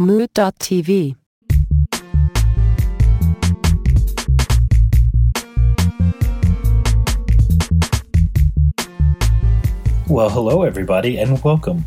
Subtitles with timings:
[0.00, 1.16] Mood.tv.
[10.06, 11.84] Well, hello, everybody, and welcome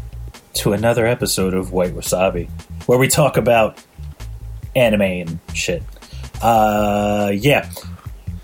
[0.55, 2.49] to another episode of White Wasabi,
[2.85, 3.81] where we talk about
[4.75, 5.81] anime and shit.
[6.41, 7.71] Uh, yeah.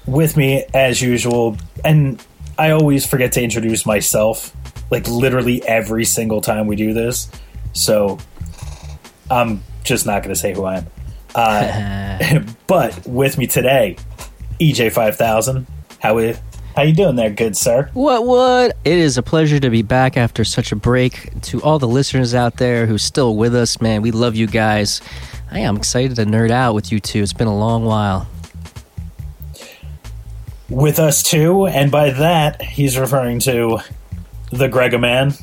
[0.06, 2.24] With me, as usual, and
[2.58, 4.56] I always forget to introduce myself,
[4.90, 7.30] like literally every single time we do this,
[7.74, 8.18] so
[9.30, 10.88] I'm just not going to say who I am.
[11.36, 13.96] Uh, but with me today,
[14.60, 15.68] EJ5000.
[16.00, 16.34] How we,
[16.76, 17.92] how you doing there, good sir?
[17.94, 18.78] What, what?
[18.86, 21.30] It is a pleasure to be back after such a break.
[21.42, 25.02] To all the listeners out there who's still with us, man, we love you guys.
[25.52, 27.22] I am excited to nerd out with you two.
[27.22, 28.28] It's been a long while.
[30.70, 33.80] With us too, and by that, he's referring to
[34.52, 35.42] the Gregoman,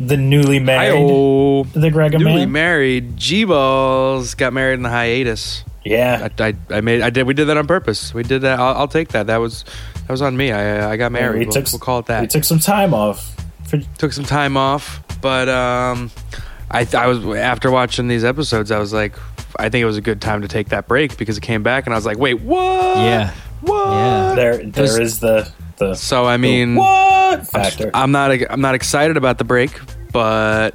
[0.00, 1.64] the newly married, Hi-oh.
[1.64, 2.24] the Gregoman.
[2.24, 5.64] Newly married, G Balls got married in the hiatus.
[5.84, 8.14] yeah, I, I, I made I did we did that on purpose.
[8.14, 8.58] We did that.
[8.58, 9.26] I'll, I'll take that.
[9.26, 10.52] That was that was on me.
[10.52, 11.40] I I got married.
[11.40, 12.22] we we'll, took we'll call it that.
[12.22, 13.36] We took some time off.
[13.64, 16.10] For, took some time off, but um,
[16.70, 19.14] I I was after watching these episodes, I was like,
[19.58, 21.86] I think it was a good time to take that break because it came back
[21.86, 22.96] and I was like, wait, what?
[22.98, 23.32] Yeah.
[23.60, 23.90] what?
[23.90, 24.34] Yeah.
[24.34, 25.50] there, there is the
[25.88, 27.90] the So I mean, what factor.
[27.94, 29.70] I'm not I'm not excited about the break,
[30.12, 30.74] but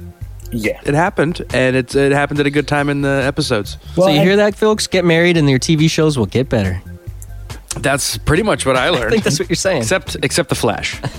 [0.52, 0.80] yeah.
[0.84, 3.76] it happened, and it's it happened at a good time in the episodes.
[3.96, 4.86] Well, so you I- hear that, folks?
[4.86, 6.80] Get married and your TV shows will get better.
[7.80, 9.04] That's pretty much what I learned.
[9.06, 9.82] I think that's what you're saying.
[9.82, 11.00] Except except the Flash.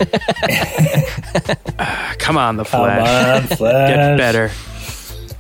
[1.82, 2.98] Ah, come on, the Flash.
[2.98, 3.52] Come Flash.
[3.52, 3.90] on, Flash.
[3.90, 4.52] Get better.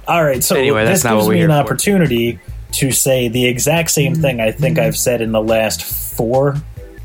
[0.07, 1.65] All right, so Anyway, that's this not gives what we're me an here for.
[1.65, 2.39] opportunity
[2.73, 6.55] to say the exact same thing I think I've said in the last four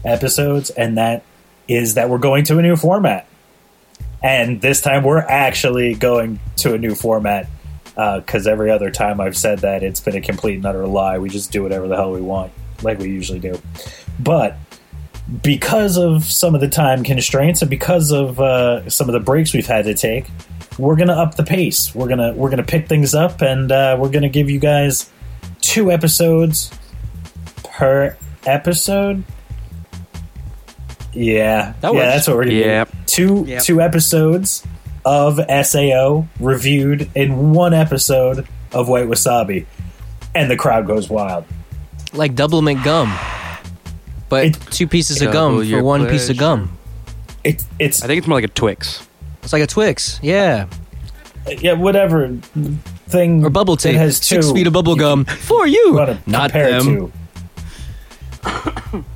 [0.04, 1.22] episodes, and that
[1.68, 3.26] is that we're going to a new format.
[4.22, 7.48] And this time we're actually going to a new format
[7.94, 11.18] because every other time I've said that it's been a complete and utter lie.
[11.18, 13.60] We just do whatever the hell we want, like we usually do.
[14.18, 14.56] But
[15.42, 19.54] because of some of the time constraints and because of uh, some of the breaks
[19.54, 20.26] we've had to take,
[20.78, 21.94] we're gonna up the pace.
[21.94, 25.10] We're gonna we're gonna pick things up, and uh, we're gonna give you guys
[25.60, 26.70] two episodes
[27.62, 29.24] per episode.
[31.14, 32.14] Yeah, That yeah, works.
[32.14, 32.88] that's what we're gonna Yep.
[32.90, 32.96] do.
[33.06, 33.62] Two Yep.
[33.62, 34.62] two episodes
[35.04, 39.66] of Sao reviewed in one episode of White Wasabi,
[40.34, 41.44] and the crowd goes wild.
[42.12, 43.12] Like double mint gum.
[44.28, 46.70] But It- two pieces of gum for your one piece of gum.
[47.44, 49.06] It's it's I think it's more like a Twix.
[49.42, 50.18] It's like a Twix.
[50.22, 50.64] Yeah.
[51.60, 52.30] yeah whatever
[53.08, 53.96] thing Or bubble that tape.
[53.96, 56.16] has Six feet of bubble gum for you you.
[56.26, 57.12] Not compare it them.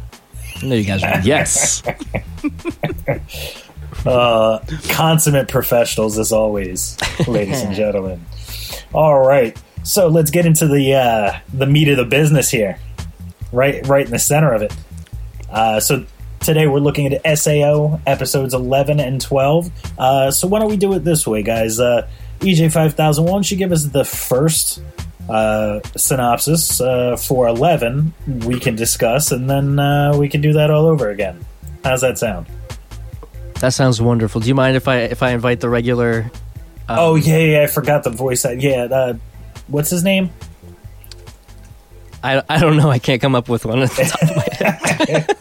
[0.60, 0.66] to.
[0.66, 1.20] No, you guys are.
[1.20, 1.82] Yes.
[4.06, 4.60] uh,
[4.90, 6.96] consummate professionals as always,
[7.26, 8.24] ladies and gentlemen.
[8.92, 12.78] All right, so let's get into the uh, the meat of the business here,
[13.52, 14.74] right, right in the center of it.
[15.50, 16.04] Uh, so
[16.40, 19.70] today we're looking at Sao episodes eleven and twelve.
[19.98, 21.80] Uh, so why don't we do it this way, guys?
[21.80, 22.08] Uh,
[22.40, 23.24] EJ five thousand.
[23.24, 24.82] Why don't you give us the first
[25.28, 28.12] uh, synopsis uh, for eleven?
[28.26, 31.44] We can discuss, and then uh, we can do that all over again.
[31.84, 32.46] How's that sound?
[33.60, 34.40] That sounds wonderful.
[34.40, 36.30] Do you mind if I if I invite the regular?
[36.88, 38.44] Um, Oh yeah, yeah, I forgot the voice.
[38.44, 39.14] act- Yeah, uh,
[39.66, 40.30] what's his name?
[42.22, 42.90] I, I don't know.
[42.90, 43.80] I can't come up with one.
[43.80, 44.48] at the top of my
[45.06, 45.36] head.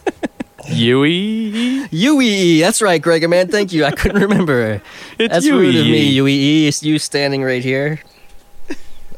[0.68, 1.88] Yui.
[1.88, 2.60] UEE.
[2.60, 3.84] That's right, Gregor, Man, thank you.
[3.84, 4.80] I couldn't remember.
[5.18, 6.30] It's That's rude of me, Yui.
[6.64, 6.68] UEE.
[6.68, 8.00] It's you standing right here.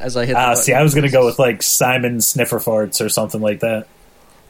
[0.01, 0.35] As I hit.
[0.35, 0.63] Ah, button.
[0.63, 3.87] see, I was gonna go with like Simon Sniffer Farts or something like that.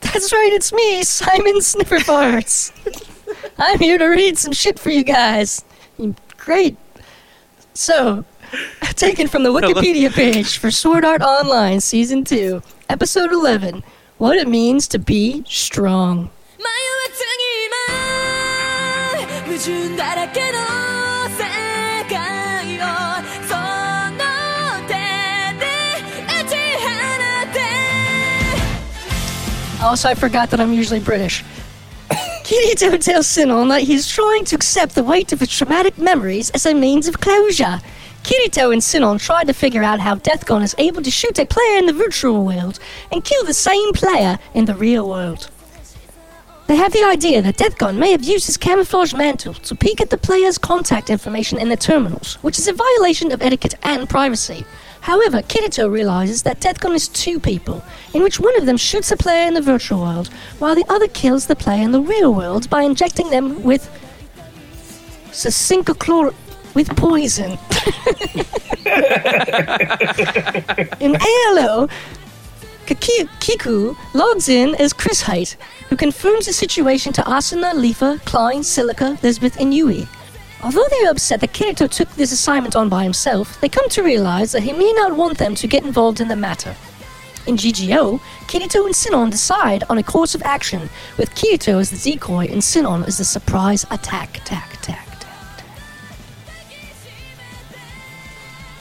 [0.02, 2.72] That's right, it's me, Simon Snifferfarts.
[3.58, 5.64] I'm here to read some shit for you guys.
[6.38, 6.78] Great.
[7.74, 8.26] So,
[8.96, 13.84] taken from the Wikipedia page for Sword Art Online Season 2, Episode 11
[14.18, 16.32] What It Means to Be Strong.
[29.82, 31.44] Also, I forgot that I'm usually British.
[32.44, 36.68] Kirito tells Sinon that he's trying to accept the weight of his traumatic memories as
[36.68, 37.80] a means of closure.
[38.22, 41.48] Kirito and Sinon try to figure out how Death Gun is able to shoot a
[41.48, 42.78] player in the virtual world
[43.12, 45.50] and kill the same player in the real world.
[46.68, 50.00] They have the idea that Death Gun may have used his camouflage mantle to peek
[50.00, 54.08] at the player's contact information in the terminals, which is a violation of etiquette and
[54.08, 54.64] privacy.
[55.02, 57.84] However, Kirito realizes that Death Gun is two people,
[58.14, 60.28] in which one of them shoots a player in the virtual world,
[60.60, 63.90] while the other kills the player in the real world by injecting them with
[65.32, 66.36] succinctochlor-
[66.76, 67.52] with poison.
[71.00, 71.88] in ALO,
[72.86, 75.56] Kiku logs in as Chrysheight,
[75.90, 80.08] who confirms the situation to Asuna, Leafa, Klein, Silica, Lisbeth, and Yui.
[80.64, 84.04] Although they are upset that Kirito took this assignment on by himself, they come to
[84.04, 86.76] realize that he may not want them to get involved in the matter.
[87.48, 90.88] In GGO, Kirito and Sinon decide on a course of action,
[91.18, 95.66] with Kirito as the decoy and Sinon as the surprise attack, attack, attack, attack.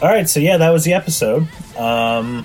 [0.03, 1.49] All right, so yeah, that was the episode.
[1.79, 2.45] Um,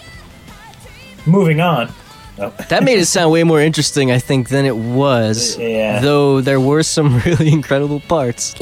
[1.26, 1.92] moving on.
[2.38, 5.58] Oh, That made it sound way more interesting, I think, than it was.
[5.58, 6.00] Yeah.
[6.02, 8.56] Though there were some really incredible parts.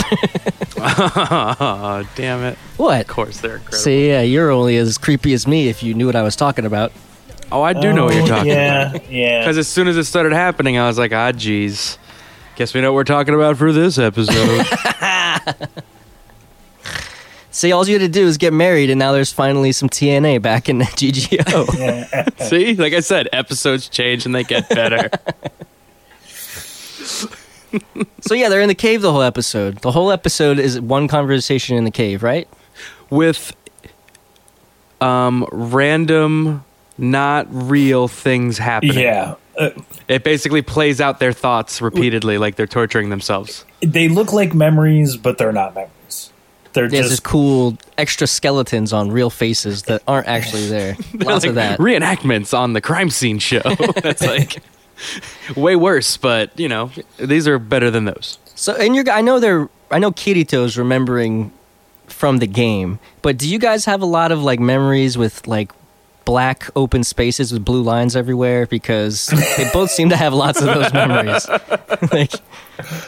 [0.78, 2.58] oh, damn it.
[2.78, 3.02] what?
[3.02, 3.78] Of course, they're incredible.
[3.80, 6.66] So yeah, you're only as creepy as me if you knew what I was talking
[6.66, 6.92] about.
[7.52, 9.10] oh, I do know what you're Oh, talking yeah, about.
[9.12, 11.98] Yeah, Because as soon as it started happening, I was like, ah, geez.
[12.56, 14.66] Guess we know what we're talking about for this episode.
[17.54, 20.42] See, all you had to do is get married, and now there's finally some TNA
[20.42, 22.42] back in GGO.
[22.50, 22.74] See?
[22.76, 25.10] Like I said, episodes change and they get better.
[28.22, 29.78] so yeah, they're in the cave the whole episode.
[29.78, 32.48] The whole episode is one conversation in the cave, right?
[33.10, 33.56] With
[35.02, 36.64] um, random,
[36.98, 39.00] not real things happening.
[39.00, 39.36] yeah.
[39.60, 39.70] Uh,
[40.08, 43.66] It basically plays out their thoughts repeatedly, like they're torturing themselves.
[43.82, 45.92] they look like memories, but they're not memories.
[46.74, 50.96] They're There's just cool extra skeletons on real faces that aren't actually there.
[51.14, 51.80] Lots like of that.
[51.80, 53.62] reenactments on the crime scene show.
[54.02, 54.58] That's like
[55.56, 58.40] way worse, but you know, these are better than those.
[58.56, 61.52] So, and you're, I know they're, I know Kirito's remembering
[62.08, 65.72] from the game, but do you guys have a lot of like memories with like
[66.25, 68.66] black open spaces with blue lines everywhere?
[68.66, 69.28] Because
[69.58, 71.48] they both seem to have lots of those memories.
[72.12, 72.31] like,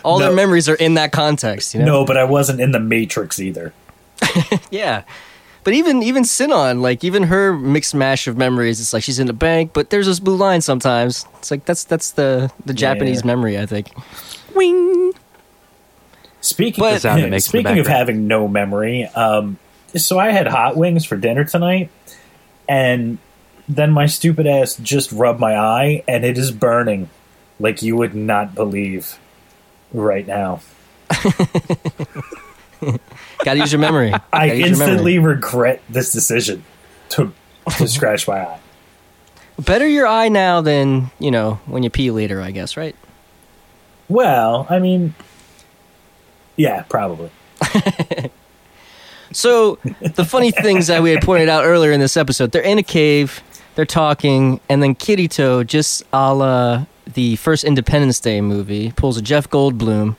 [0.04, 0.26] all No.
[0.28, 1.86] their memories are in that context, you know?
[1.86, 3.74] no, but I wasn't in the Matrix either.
[4.72, 5.04] Yeah.
[5.64, 9.26] But even even Sinon, like even her mixed mash of memories, it's like she's in
[9.26, 11.26] the bank, but there's this blue line sometimes.
[11.40, 13.28] It's like that's that's the the Japanese Yeah.
[13.28, 13.92] memory, I think.
[14.54, 15.14] Wing.
[16.42, 19.58] Speaking But- of, sound makes speaking of having no memory, um,
[19.96, 21.90] so I had hot wings for dinner tonight,
[22.68, 23.18] and
[23.68, 27.10] then my stupid ass just rubbed my eye, and it is burning
[27.60, 29.18] like you would not believe
[29.94, 30.62] right now.
[33.44, 34.14] Gotta use your memory.
[34.34, 35.36] I Gotta use your instantly memory.
[35.36, 36.64] regret this decision
[37.10, 37.32] to
[37.78, 38.60] to scratch my eye.
[39.60, 42.96] better your eye now than you know when you pee later, I guess, right?
[44.08, 45.16] Well, I mean,
[46.58, 47.32] yeah, probably.
[49.36, 49.76] So
[50.16, 52.84] the funny things that we had pointed out earlier in this episode, they're in a
[52.84, 53.44] cave,
[53.76, 59.22] they're talking, and then Kirito, just a la the first Independence Day movie, pulls a
[59.22, 60.16] Jeff Goldblum,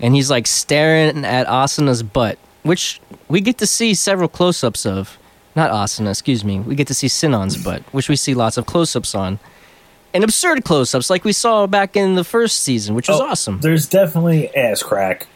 [0.00, 5.18] and he's like staring at Asuna's butt, which we get to see several close-ups of.
[5.56, 6.60] Not Asuna, excuse me.
[6.60, 9.40] We get to see Sinon's butt, which we see lots of close-ups on.
[10.14, 13.60] And absurd close-ups like we saw back in the first season, which was Oh, awesome.
[13.60, 15.26] There's definitely ass crack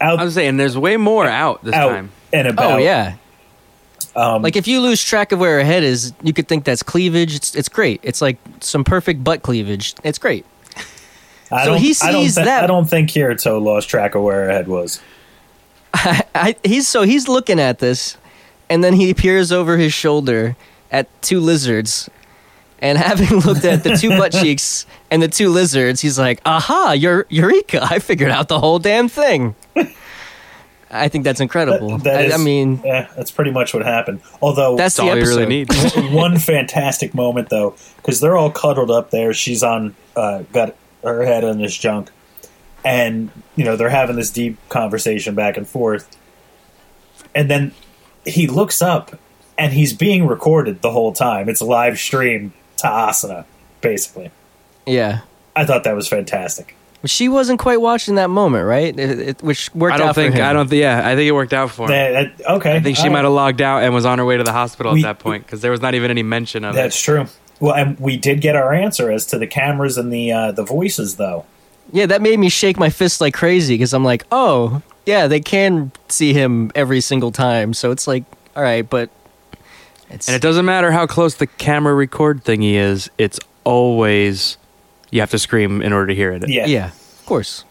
[0.00, 2.12] out, I was saying, there's way more out this out time.
[2.32, 2.72] And about.
[2.72, 3.16] Oh yeah.
[4.16, 6.82] Um, Like if you lose track of where her head is, you could think that's
[6.82, 7.34] cleavage.
[7.34, 8.00] It's it's great.
[8.02, 9.94] It's like some perfect butt cleavage.
[10.02, 10.44] It's great.
[11.52, 14.22] I so don't, he I don't sees that- I don't think Kirito lost track of
[14.22, 15.00] where her head was.
[15.94, 18.16] I, he's so he's looking at this,
[18.68, 20.56] and then he peers over his shoulder
[20.92, 22.08] at two lizards,
[22.80, 26.92] and having looked at the two butt cheeks and the two lizards, he's like, "Aha!
[26.92, 27.80] Your eureka!
[27.82, 29.54] I figured out the whole damn thing."
[30.90, 31.98] I think that's incredible.
[31.98, 34.20] That- that I, I mean, yeah, that's pretty much what happened.
[34.42, 35.36] Although that's That's the all you episode.
[35.48, 36.12] really need.
[36.14, 39.32] one fantastic moment though, because they're all cuddled up there.
[39.32, 42.10] She's on, uh, got her head on this junk,
[42.84, 46.08] and you know they're having this deep conversation back and forth,
[47.34, 47.72] and then
[48.24, 49.18] he looks up,
[49.56, 51.48] and he's being recorded the whole time.
[51.48, 53.44] It's live stream to Asuna,
[53.80, 54.30] basically.
[54.86, 55.20] Yeah.
[55.54, 56.74] I thought that was fantastic.
[57.02, 58.98] But she wasn't quite watching that moment, right?
[58.98, 60.34] It, it, which worked I don't out for think.
[60.34, 60.44] him.
[60.44, 60.68] I don't.
[60.68, 61.88] Th- yeah, I think it worked out for him.
[61.88, 64.24] That- that- okay, I think she all might have logged out and was on her
[64.24, 66.62] way to the hospital We- at that point because there was not even any mention
[66.64, 67.04] of That's it.
[67.04, 67.26] true.
[67.58, 70.62] Well, and we did get our answer as to the cameras and the uh, the
[70.62, 71.44] voices, though.
[71.92, 75.40] Yeah, that made me shake my fist like crazy because I'm like, oh, yeah, they
[75.40, 77.74] can see him every single time.
[77.74, 79.10] So it's like, all right, but
[80.10, 83.10] it's And it doesn't matter how close the camera record thingy is.
[83.18, 84.56] It's always
[85.10, 86.48] you have to scream in order to hear it.
[86.48, 87.64] Yeah, yeah, of course,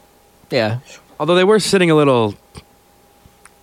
[0.51, 0.79] yeah.
[1.19, 2.35] Although they were sitting a little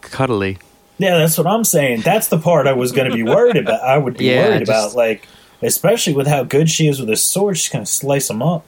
[0.00, 0.58] cuddly.
[0.98, 2.00] Yeah, that's what I'm saying.
[2.02, 3.82] That's the part I was going to be worried about.
[3.82, 5.28] I would be Yeah, worried just- about, like,
[5.62, 7.58] especially with how good she is with a sword.
[7.58, 8.64] She's going to slice them up.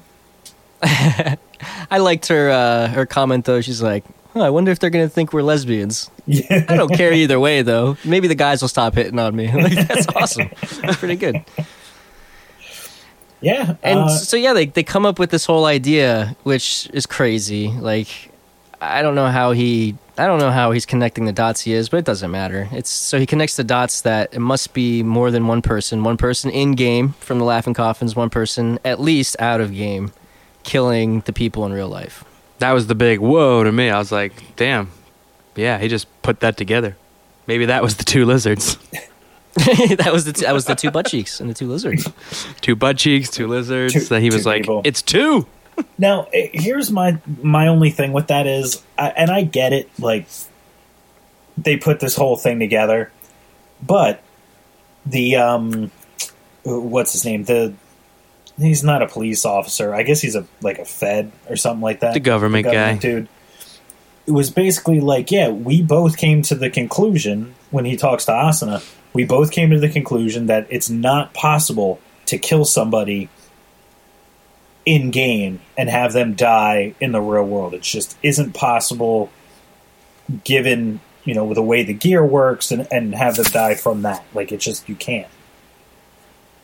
[0.82, 3.60] I liked her uh, her comment though.
[3.60, 6.08] She's like, "Huh, I wonder if they're gonna think we're lesbians.
[6.26, 6.64] Yeah.
[6.68, 7.96] I don't care either way, though.
[8.04, 9.50] Maybe the guys will stop hitting on me.
[9.62, 10.50] like, that's awesome.
[10.82, 11.42] That's pretty good.
[13.40, 13.76] Yeah.
[13.82, 17.68] And uh, so yeah, they they come up with this whole idea, which is crazy.
[17.68, 18.08] Like,
[18.80, 21.88] I don't know how he, I don't know how he's connecting the dots he is,
[21.88, 22.68] but it doesn't matter.
[22.72, 26.02] It's so he connects the dots that it must be more than one person.
[26.02, 30.12] One person in game from the Laughing Coffins, one person at least out of game,
[30.64, 32.24] killing the people in real life.
[32.58, 33.88] That was the big whoa to me.
[33.90, 34.90] I was like, damn.
[35.54, 36.96] Yeah, he just put that together.
[37.46, 38.76] Maybe that was the two lizards.
[39.96, 42.08] that was the t- that was the two butt cheeks and the two lizards.
[42.60, 43.92] two butt cheeks, two lizards.
[43.92, 44.82] Two- that he was like, people.
[44.84, 45.46] it's two.
[45.96, 49.88] Now, eh, here's my my only thing with that is, I, and I get it.
[50.00, 50.26] Like,
[51.56, 53.12] they put this whole thing together,
[53.80, 54.20] but
[55.06, 55.92] the um,
[56.64, 57.44] what's his name?
[57.44, 57.74] The
[58.58, 59.94] he's not a police officer.
[59.94, 62.14] I guess he's a like a Fed or something like that.
[62.14, 62.96] The government guy.
[62.96, 63.28] dude.
[64.26, 68.32] It was basically like, yeah, we both came to the conclusion when he talks to
[68.32, 68.84] Asuna.
[69.18, 73.28] We both came to the conclusion that it's not possible to kill somebody
[74.86, 77.74] in game and have them die in the real world.
[77.74, 79.28] It just isn't possible
[80.44, 84.24] given, you know, the way the gear works and, and have them die from that.
[84.34, 85.26] Like it just you can't.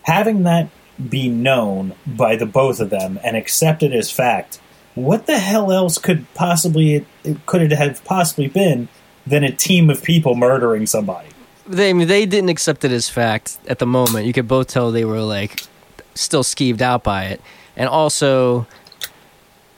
[0.02, 0.68] Having that
[1.08, 4.60] be known by the both of them and accepted as fact,
[4.94, 8.86] what the hell else could possibly it, could it have possibly been
[9.26, 11.30] than a team of people murdering somebody?
[11.66, 14.26] They I mean, they didn't accept it as fact at the moment.
[14.26, 15.62] You could both tell they were like
[16.14, 17.40] still skeeved out by it,
[17.76, 18.66] and also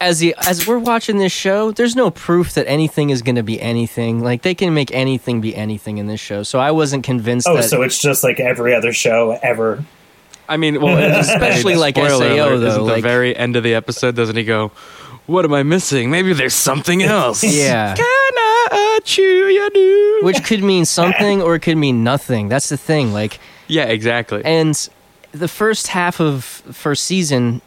[0.01, 3.43] as the as we're watching this show, there's no proof that anything is going to
[3.43, 4.23] be anything.
[4.23, 6.43] Like they can make anything be anything in this show.
[6.43, 7.63] So I wasn't convinced Oh, that.
[7.65, 9.85] so it's just like every other show ever.
[10.49, 13.63] I mean, well, Especially I like spoiler SAO, alert, though, Isn't the very end of
[13.63, 14.69] the episode, doesn't he go,
[15.27, 16.11] "What am I missing?
[16.11, 17.95] Maybe there's something else." yeah.
[18.73, 20.21] I chew you do?
[20.23, 22.49] Which could mean something or it could mean nothing.
[22.49, 23.13] That's the thing.
[23.13, 24.43] Like yeah, exactly.
[24.45, 24.89] And
[25.33, 27.61] the first half of first season,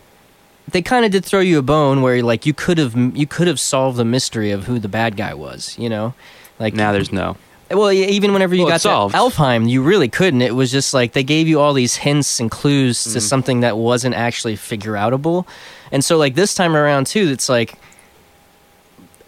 [0.71, 3.47] they kind of did throw you a bone where like you could have you could
[3.47, 5.77] have solved the mystery of who the bad guy was.
[5.77, 6.13] You know,
[6.59, 7.37] like now there's no.
[7.69, 9.15] well, even whenever you Well, got to solved.
[9.15, 10.41] Elfheim, you really couldn't.
[10.41, 13.13] It was just like they gave you all these hints and clues Mm-hmm.
[13.13, 15.45] to something that wasn't actually figure outable.
[15.91, 17.75] And so, like this time around too, it's like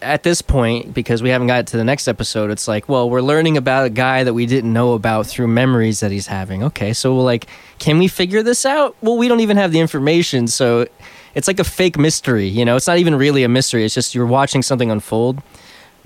[0.02, 2.50] at this point because we haven't got to the next episode.
[2.50, 6.00] It's like, well, we're learning about a guy that we didn't know about through memories
[6.00, 6.62] that he's having.
[6.64, 7.46] Okay, so we're like,
[7.78, 8.96] can we figure this out?
[9.00, 10.86] Well, we don't even have the information, so
[11.34, 12.46] it's like a fake mystery.
[12.46, 13.84] You know, it's not even really a mystery.
[13.84, 15.40] It's just you're watching something unfold.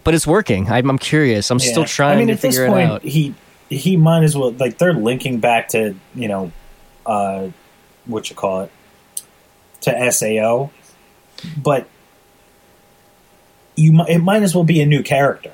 [0.05, 0.69] But it's working.
[0.71, 1.51] I'm, I'm curious.
[1.51, 3.03] I'm still trying I mean, to at this figure point, it out.
[3.03, 3.35] he
[3.69, 6.53] he might as well like they're linking back to you know,
[7.05, 7.49] uh,
[8.05, 8.73] what you call it,
[9.81, 10.71] to Sao,
[11.61, 11.89] but
[13.77, 15.53] you it might as well be a new character.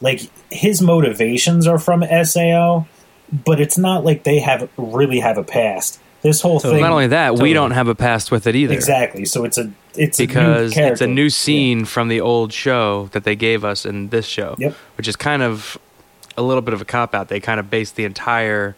[0.00, 2.86] Like his motivations are from Sao,
[3.32, 6.00] but it's not like they have really have a past.
[6.22, 6.74] This whole Totally.
[6.74, 7.48] thing, Not only that, Totally.
[7.50, 8.74] we don't have a past with it either.
[8.74, 9.24] exactly.
[9.24, 11.28] So it's a it's a new because it's a new Yeah.
[11.30, 14.74] scene from the old show that they gave us in this show, Yep.
[14.96, 15.76] which is kind of
[16.36, 17.28] a little bit of a cop out.
[17.28, 18.76] They kind of based the entire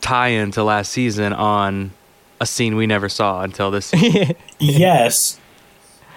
[0.00, 1.92] tie-in to last season on
[2.40, 3.86] a scene we never saw until this.
[3.90, 4.34] season.
[4.58, 5.40] Yes,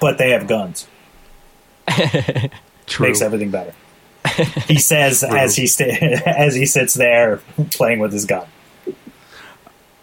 [0.02, 0.88] but they have guns.
[2.88, 3.08] True.
[3.08, 3.74] makes everything better.
[4.68, 5.86] He says as he sta-
[6.26, 7.42] as he sits there
[7.72, 8.48] playing with his gun.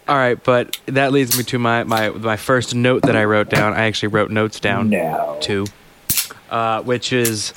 [0.08, 3.50] All right, but that leads me to my, my my first note that I wrote
[3.50, 3.72] down.
[3.72, 5.66] I actually wrote notes down No, too,
[6.48, 7.52] uh, which is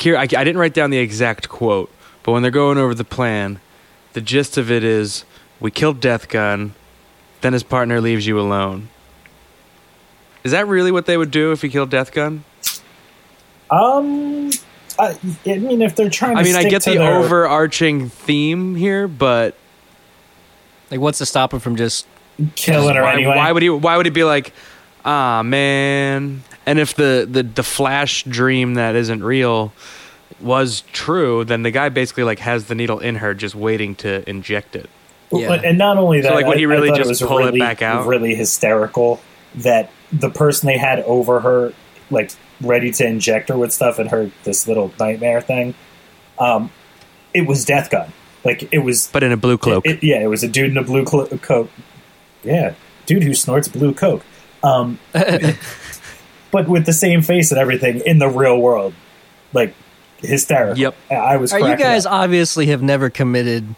[0.00, 0.16] here.
[0.16, 1.90] I, I didn't write down the exact quote,
[2.24, 3.60] but when they're going over the plan,
[4.14, 5.24] the gist of it is:
[5.60, 6.74] we killed Death Gun,
[7.40, 8.88] then his partner leaves you alone.
[10.42, 12.44] Is that really what they would do if he killed Death Gun?
[13.70, 14.50] Um,
[14.98, 18.74] I, I mean, if they're trying, to I mean, I get the their- overarching theme
[18.74, 19.54] here, but
[20.90, 22.06] Like, what's to stop him from just?
[22.54, 23.34] killing her why, anyway.
[23.36, 23.70] why would he?
[23.70, 24.52] Why would he be like,
[25.04, 26.42] ah man?
[26.66, 29.72] And if the, the the flash dream that isn't real
[30.40, 34.28] was true, then the guy basically like has the needle in her, just waiting to
[34.28, 34.90] inject it.
[35.32, 35.52] Yeah.
[35.54, 37.80] And not only that, So, like, would he really just it was pull it back
[37.82, 38.06] out?
[38.06, 39.20] Really hysterical
[39.56, 41.72] that the person they had over her,
[42.10, 45.74] like ready to inject her with stuff, and her this little nightmare thing.
[46.38, 46.70] Um,
[47.34, 48.12] it was Death Gun.
[48.44, 49.86] Like it was But in a blue cloak.
[49.86, 51.70] It- yeah, it was a dude in a blue clo- coat.
[52.44, 52.74] Yeah,
[53.06, 54.22] dude who snorts blue coke.
[54.62, 54.98] Um,
[56.50, 58.94] but with the same face and everything in the real world,
[59.52, 59.74] like
[60.18, 60.78] hysterical.
[60.78, 60.94] Yep.
[61.10, 61.52] I- I was.
[61.52, 62.12] Are you guys up.
[62.12, 63.74] obviously have never committed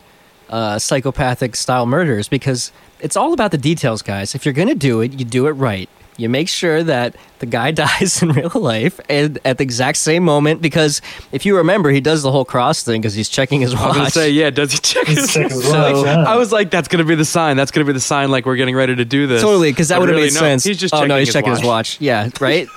[0.50, 4.34] uh, psychopathic style murders because it's all about the details, guys.
[4.34, 5.88] If you're gonna do it, you do it right.
[6.18, 10.22] You make sure that the guy dies in real life and at the exact same
[10.24, 11.00] moment because
[11.32, 13.82] if you remember, he does the whole cross thing because he's checking his watch.
[13.82, 14.12] I was gonna watch.
[14.12, 14.50] say, yeah.
[14.50, 15.30] Does he check He's his?
[15.30, 16.24] sick as So, yeah.
[16.24, 17.56] I was like, that's gonna be the sign.
[17.56, 18.30] That's gonna be the sign.
[18.30, 19.40] Like we're getting ready to do this.
[19.40, 20.64] Totally, because that would have really, made no, sense.
[20.64, 21.60] He's just oh checking no, he's his checking watch.
[21.60, 22.00] his watch.
[22.00, 22.68] Yeah, right.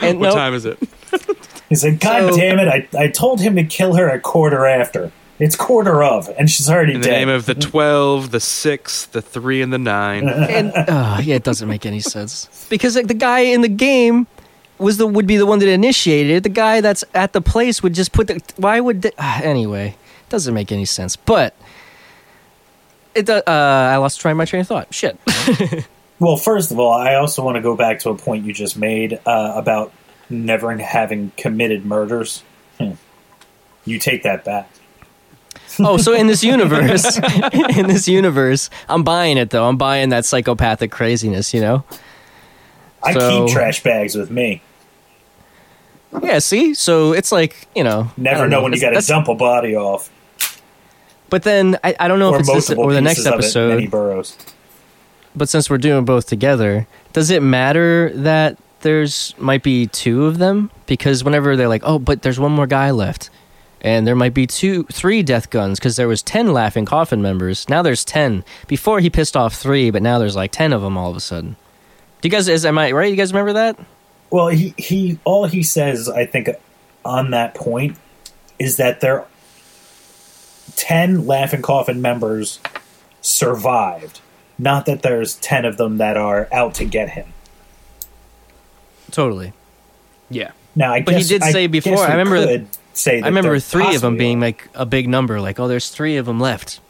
[0.00, 0.78] And What no, time is it?
[1.68, 2.68] He's like, God So- damn it!
[2.68, 5.10] I, I told him to kill her a quarter after.
[5.38, 7.18] It's quarter of, and she's already In the dead.
[7.18, 10.28] name of the twelve, the six, the three, and the nine.
[10.28, 14.26] and uh, yeah, it doesn't make any sense because like the guy in the game
[14.78, 16.42] was the would be the one that initiated it.
[16.42, 18.40] The guy that's at the place would just put the.
[18.56, 19.88] Why would the, uh, anyway?
[19.88, 21.16] It doesn't make any sense.
[21.16, 21.54] But
[23.14, 23.26] it.
[23.26, 24.92] do- Uh, I lost train my train of thought.
[24.94, 25.18] Shit.
[26.18, 28.76] well, first of all, I also want to go back to a point you just
[28.78, 29.92] made uh, about
[30.30, 32.42] never having committed murders.
[32.80, 32.92] Hmm.
[33.84, 34.68] You take that back.
[35.80, 37.18] Oh, so in this universe,
[37.76, 39.68] in this universe, I'm buying it though.
[39.68, 41.52] I'm buying that psychopathic craziness.
[41.54, 41.84] You know.
[43.02, 44.62] I So- keep trash bags with me.
[46.22, 46.38] Yeah.
[46.38, 48.10] See, so it's like you know.
[48.16, 50.10] Never don't know when you got to dump a body off,
[51.30, 53.90] But then I, I don't know or if it's this or the next it, episode.
[55.34, 60.38] but since we're doing both together, does it matter that there's might be two of
[60.38, 60.70] them?
[60.86, 63.28] Because whenever they're like, "Oh, but there's one more guy left,"
[63.80, 67.68] and there might be two, three death guns because there was ten laughing coffin members.
[67.68, 68.44] Now there's ten.
[68.66, 71.20] Before he pissed off three, but now there's like ten of them all of a
[71.20, 71.56] sudden.
[72.20, 72.48] Do you guys?
[72.48, 73.10] Is am I right?
[73.10, 73.78] You guys remember that?
[74.30, 76.48] Well, he, he all he says, I think,
[77.04, 77.96] on that point
[78.58, 79.24] is that there
[80.74, 82.58] ten Laughing Coffin members
[83.20, 84.20] survived.
[84.58, 87.26] Not that there's ten of them that are out to get him.
[89.10, 89.52] Totally.
[90.30, 90.52] Yeah.
[90.74, 92.66] Now, I But he guess, did I say before- I remember- could
[92.98, 95.40] say that I remember three of them being like a big number.
[95.40, 96.80] Like, oh, there's three of them left.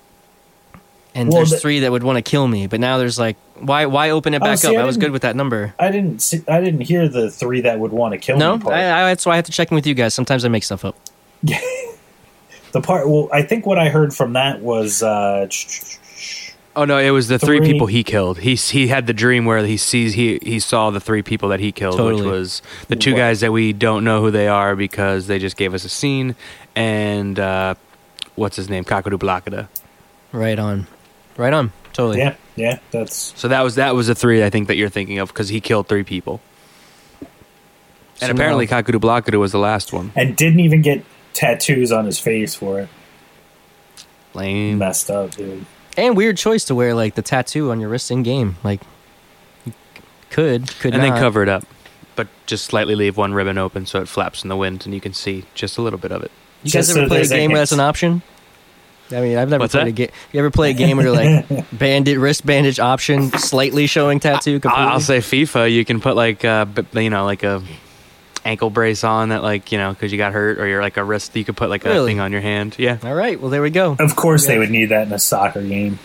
[1.15, 3.37] And Well, there's the- three that would want to kill me, but now there's like,
[3.59, 3.87] why?
[3.87, 4.77] Why open it Oh, back see, up?
[4.77, 5.73] I I was good with that number.
[5.79, 8.67] I didn't see, I didn't hear the three that would want to kill No, me.
[8.71, 10.13] I, that's why I have to check in with you guys.
[10.13, 10.95] Sometimes I make stuff up.
[11.43, 13.09] the part.
[13.09, 15.47] Well, I think what I heard from that was uh,
[16.79, 17.73] Oh no, it was the three, Three.
[17.73, 18.39] people he killed.
[18.41, 21.59] He he had the dream where he sees he he saw the three people that
[21.59, 22.23] he killed, Totally.
[22.23, 23.17] which was the two What?
[23.19, 26.37] guys that we don't know who they are because they just gave us a scene,
[26.75, 27.75] and uh,
[28.35, 29.69] what's his name, Kakadu Blakada.
[30.33, 30.87] Right on,
[31.39, 31.73] right on.
[31.95, 32.19] Totally.
[32.19, 35.19] yeah, yeah, that's So that was that was the three I think that you're thinking
[35.19, 36.43] of because he killed three people,
[37.21, 37.29] and
[38.19, 40.13] So apparently now- Kakadu Blakada was the last one.
[40.15, 42.89] and didn't even get tattoos on his face for it.
[44.35, 44.77] Lame.
[44.77, 45.65] Messed up, dude.
[45.97, 48.57] And weird choice to wear like the tattoo on your wrist in game.
[48.63, 48.81] Like,
[49.65, 49.73] you
[50.31, 51.11] could, could and not.
[51.11, 51.65] then cover it up,
[52.15, 55.01] but just slightly leave one ribbon open so it flaps in the wind and you
[55.01, 56.31] can see just a little bit of it.
[56.63, 58.23] You guys Just ever so play a game where that's an option?
[59.13, 59.91] I mean, I've never What's played that?
[59.91, 60.11] a game.
[60.33, 64.59] You ever play a game where like bandit wrist bandage option, slightly showing tattoo?
[64.59, 64.85] Completely?
[64.85, 65.73] I'll, I'll say FIFA.
[65.73, 67.63] You can put like uh, you know like a
[68.47, 71.05] ankle brace on that like you know because you got hurt or you're like a
[71.05, 71.35] wrist.
[71.37, 72.77] You could put like a thing on your hand.
[72.79, 73.39] Yeah, All right.
[73.41, 73.97] Well, there we go.
[73.99, 74.53] Of course, Yeah.
[74.55, 75.99] they would need that in a soccer game.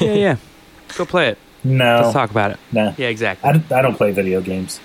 [0.00, 0.36] yeah, yeah.
[0.96, 1.38] Go play it.
[1.64, 2.58] No, Let's talk about it.
[2.72, 2.94] no.
[2.96, 3.48] Yeah, exactly.
[3.48, 4.80] I, don't- I don't play video games.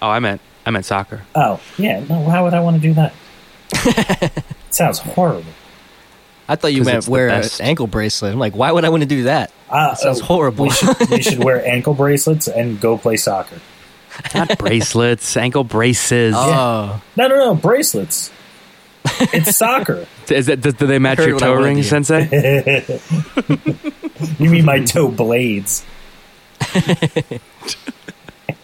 [0.00, 1.22] oh, I meant I meant soccer.
[1.34, 2.00] Oh, yeah.
[2.08, 3.12] No, why would I want to do that?
[4.70, 5.50] sounds horrible.
[6.48, 8.32] I thought you meant wear an ankle bracelet.
[8.32, 9.52] I'm like, why would I want to do that?
[9.68, 10.64] Uh, That sounds uh, horrible.
[10.64, 13.60] We should, we should wear ankle bracelets and go play soccer.
[14.34, 16.34] Not bracelets, ankle braces.
[16.36, 17.54] Oh, No, no, no.
[17.54, 18.30] Bracelets.
[19.20, 20.06] It's soccer.
[20.28, 21.90] Is that do, do they match your toe wanted ring, to hear.
[22.04, 23.00] Sensei?
[24.40, 25.84] You mean my toe blades?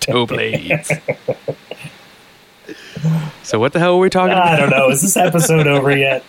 [0.00, 0.90] toe blades.
[3.42, 4.48] so what the hell were we talking about?
[4.48, 4.88] I don't know.
[4.90, 6.24] Is this episode over yet?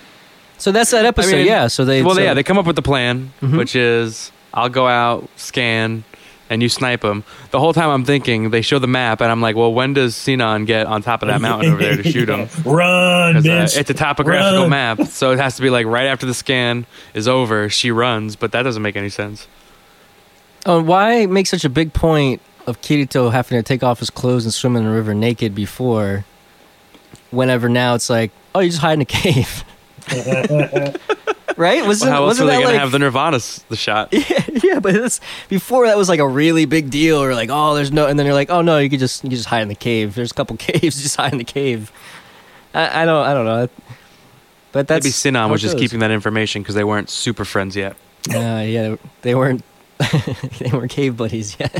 [0.57, 1.37] so that's that episode.
[1.37, 1.67] mean, yeah.
[1.67, 2.01] So they.
[2.03, 3.57] well, so, yeah, they come up with the plan, Mhm.
[3.57, 6.03] which is I'll go out, scan,
[6.49, 7.23] and you snipe them.
[7.51, 10.15] The whole time I'm thinking, they show the map, and I'm like, well, when does
[10.15, 12.47] Sinon get on top of that mountain over there to shoot him?
[12.65, 13.77] Run, uh, bitch.
[13.77, 14.69] it's a topographical Run.
[14.69, 18.35] map, so it has to be like right after the scan is over, she runs,
[18.35, 19.47] but that doesn't make any sense.
[20.65, 24.45] Oh, why make such a big point of Kirito having to take off his clothes
[24.45, 26.25] and swim in the river naked before?
[27.31, 29.63] Whenever now it's like, oh, you just hide in a cave,
[31.57, 31.85] right?
[31.85, 34.09] Wasn't Well, how else are wasn't they that gonna like have the Nirvana the shot?
[34.11, 37.75] yeah, yeah, but it's before that was like a really big deal, or like, oh,
[37.75, 39.61] there's no, and then you're like, oh no, you could just you could just hide
[39.61, 40.15] in the cave.
[40.15, 41.91] There's a couple caves, just hide in the cave.
[42.73, 43.69] I, I don't, I don't know,
[44.71, 47.75] but that's Maybe Sinon how was just keeping that information because they weren't super friends
[47.75, 47.95] yet.
[48.29, 49.63] Uh, yeah, they weren't,
[50.59, 51.71] they weren't cave buddies yet.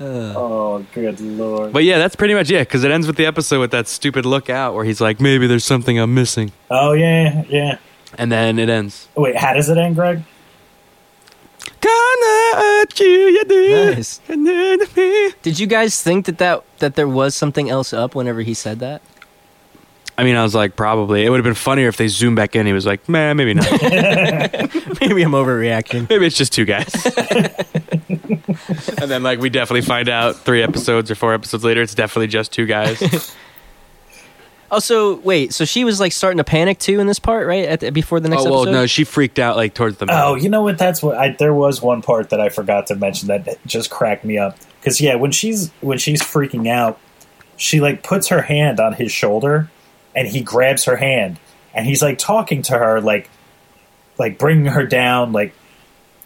[0.00, 1.72] Oh, good lord.
[1.72, 4.24] But yeah, that's pretty much it because it ends with the episode with that stupid
[4.26, 7.78] lookout where he's like, maybe there's something I'm missing, Oh, yeah, yeah.
[8.16, 9.08] and then it ends.
[9.16, 10.22] Wait, how does it end, Greg?
[11.80, 13.94] Gonna hurt you, you do.
[13.94, 14.18] Nice.
[15.42, 18.80] Did you guys think that, that that there was something else up whenever he said
[18.80, 19.00] that?
[20.18, 21.24] I mean, I was like, probably.
[21.24, 22.66] It would have been funnier if they zoomed back in.
[22.66, 23.70] He was like, man, maybe not.
[25.00, 26.10] Maybe I'm overreacting.
[26.10, 26.92] maybe it's just two guys.
[28.98, 32.26] and then, like, we definitely find out three episodes or four episodes later, it's definitely
[32.26, 33.32] just two guys.
[34.70, 37.64] Oh, so wait, so she was like starting to panic too in this part, right?
[37.64, 38.72] At the, before the next oh well, episode.
[38.72, 40.20] no, she freaked out like towards the middle.
[40.20, 40.76] Oh, you know what?
[40.76, 41.34] That's what I.
[41.38, 44.58] There was one part that I forgot to mention that just cracked me up.
[44.78, 47.00] Because yeah, when she's when she's freaking out,
[47.56, 49.70] she like puts her hand on his shoulder,
[50.18, 51.38] and he grabs her hand,
[51.72, 53.30] and he's like talking to her, like
[54.18, 55.54] like bringing her down, like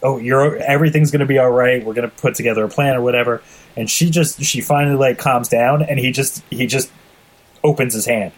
[0.01, 1.85] oh, you're everything's gonna be all right.
[1.85, 3.43] We're gonna put together a plan or whatever.
[3.77, 6.91] And she just she finally like calms down, and he just he just
[7.63, 8.31] opens his hand.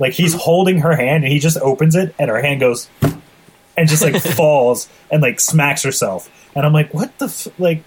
[0.00, 2.88] Like he's holding her hand and he just opens it and her hand goes
[3.76, 6.28] and just like falls and like smacks herself.
[6.56, 7.46] And I'm like, what the f-?
[7.60, 7.84] like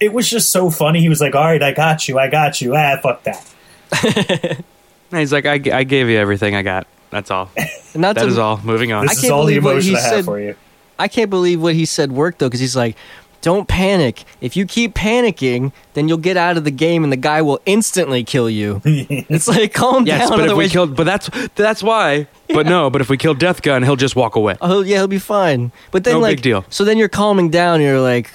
[0.00, 1.00] it was just so funny.
[1.00, 2.18] He was like, "All right, I got you.
[2.18, 4.64] I got you." Ah, fuck that.
[5.10, 6.86] And he's like, I, I gave you everything I got.
[7.10, 7.50] That's all.
[7.94, 8.60] Not That to, is all.
[8.62, 9.04] Moving on.
[9.04, 10.24] I This is can't all the believe what emotion he I have said.
[10.24, 10.54] for you.
[10.98, 12.96] I can't believe what he said worked though, because he's like,
[13.40, 14.24] "Don't panic.
[14.40, 17.60] If you keep panicking, then you'll get out of the game, and the guy will
[17.66, 20.30] instantly kill you." it's like, calm Yes, down.
[20.30, 22.26] but if we otherwise- killed, but that's that's why.
[22.48, 24.56] But no, but if we kill Death Gun, he'll just walk away.
[24.60, 25.70] oh yeah, he'll be fine.
[25.92, 26.64] But then No like, big deal.
[26.68, 27.76] so then you're calming down.
[27.76, 28.30] And you're like,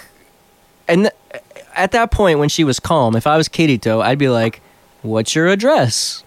[0.88, 1.44] and th-
[1.76, 4.62] at that point when she was calm, if I was Kirito, I'd be like,
[5.02, 6.24] "What's your address?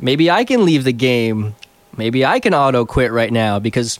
[0.00, 1.54] Maybe I can leave the game.
[1.96, 3.98] Maybe I can auto quit right now because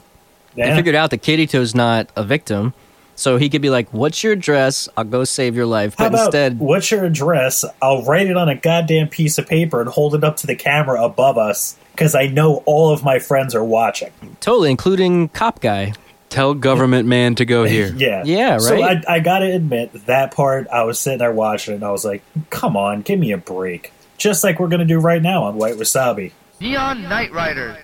[0.54, 0.72] Yeah.
[0.72, 2.72] I figured out that Kirito's not a victim."
[3.16, 4.88] So he could be like, "What's your address?
[4.96, 7.64] I'll go save your life." How But about instead, what's your address?
[7.82, 10.54] I'll write it on a goddamn piece of paper and hold it up to the
[10.54, 14.10] camera above us because I know all of my friends are watching.
[14.40, 15.94] totally, including cop guy.
[16.28, 17.92] Tell government man to go here.
[17.96, 19.02] Yeah, Yeah, So right?
[19.08, 20.68] I, I gotta admit that part.
[20.68, 23.92] I was sitting there watching and I was like, "Come on, give me a break."
[24.18, 26.32] Just like we're gonna do right now on White Wasabi.
[26.60, 27.76] Neon Knight Riders.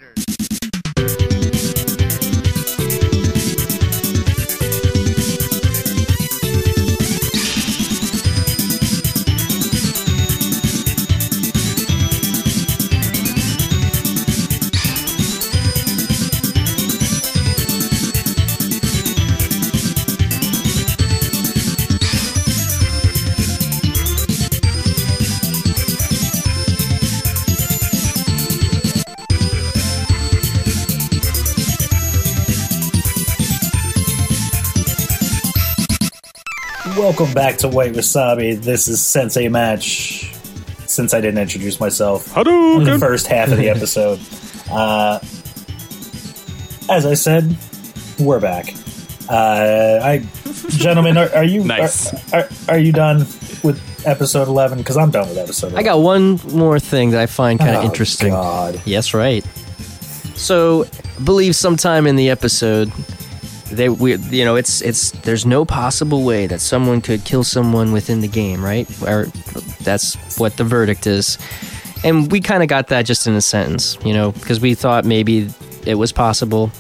[37.17, 38.61] Welcome back to White Wasabi.
[38.61, 40.35] This is Sensei Match.
[40.87, 42.99] Since I didn't introduce myself, in the Hadouken!
[42.99, 44.19] first half of the episode.
[44.69, 45.21] Uh,
[46.93, 47.57] as I said,
[48.19, 48.75] we're back.
[49.31, 50.27] Uh, I,
[50.71, 52.13] gentlemen, are, are you Nice.
[52.33, 53.19] Are, are, are you done
[53.63, 54.79] with episode eleven?
[54.79, 55.69] Because I'm done with episode.
[55.69, 55.79] 11.
[55.79, 58.31] I got one more thing that I find kind of Oh, interesting.
[58.31, 58.83] God.
[58.85, 59.45] Yes, right.
[60.35, 60.85] So,
[61.17, 62.91] I believe sometime in the episode,
[63.71, 67.93] they we you know it's it's there's no possible way that someone could kill someone
[67.93, 68.89] within the game, right?
[69.03, 69.27] Or
[69.83, 71.39] that's what the verdict is.
[72.05, 75.05] And we kind of got that just in a sentence, you know, because we thought
[75.05, 75.49] maybe
[75.87, 76.71] it was possible.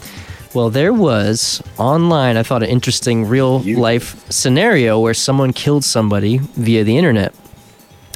[0.52, 6.38] Well, there was online, I thought, an interesting real life scenario where someone killed somebody
[6.38, 7.34] via the internet.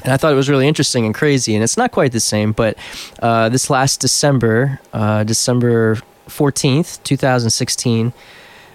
[0.03, 1.55] And I thought it was really interesting and crazy.
[1.55, 2.77] And it's not quite the same, but
[3.21, 5.95] uh, this last December, uh, December
[6.27, 8.13] 14th, 2016,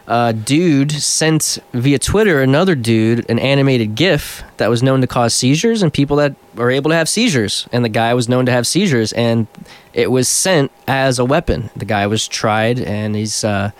[0.06, 5.32] uh, dude sent via Twitter another dude an animated GIF that was known to cause
[5.32, 7.66] seizures and people that are able to have seizures.
[7.72, 9.46] And the guy was known to have seizures, and
[9.92, 11.70] it was sent as a weapon.
[11.74, 13.70] The guy was tried, and he's uh,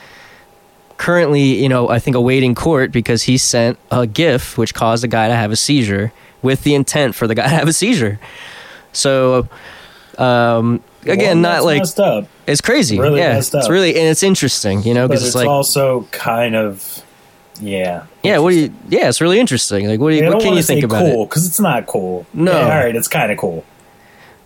[0.96, 5.08] currently, you know, I think awaiting court because he sent a GIF which caused the
[5.08, 8.18] guy to have a seizure with the intent for the guy to have a seizure.
[8.92, 9.48] So,
[10.18, 11.82] um, again, Well, not like
[12.46, 12.98] it's crazy.
[12.98, 16.54] Really yeah, it's really and it's interesting, you know, because it's, it's like also kind
[16.56, 17.02] of
[17.60, 18.06] yeah.
[18.22, 18.74] yeah, what do you?
[18.88, 19.86] Yeah, it's really interesting.
[19.86, 20.26] Like, what do you?
[20.26, 21.28] I what can you think say about cool it?
[21.28, 22.26] because it's not cool.
[22.34, 22.52] No.
[22.52, 23.64] Yeah, all right, it's kind of cool.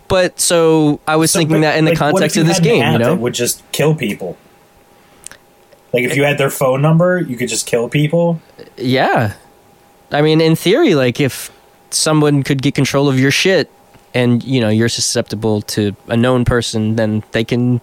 [0.07, 2.91] But so I was So, thinking but, that in the like, context of this game,
[2.93, 4.37] you know, would just kill people.
[5.93, 8.41] Like if eh you had their phone number, you could just kill people.
[8.77, 9.33] yeah.
[10.11, 11.51] I mean, in theory, like if
[11.91, 13.71] someone could get control of your shit,
[14.13, 17.81] and you know you're susceptible to a known person, then they can.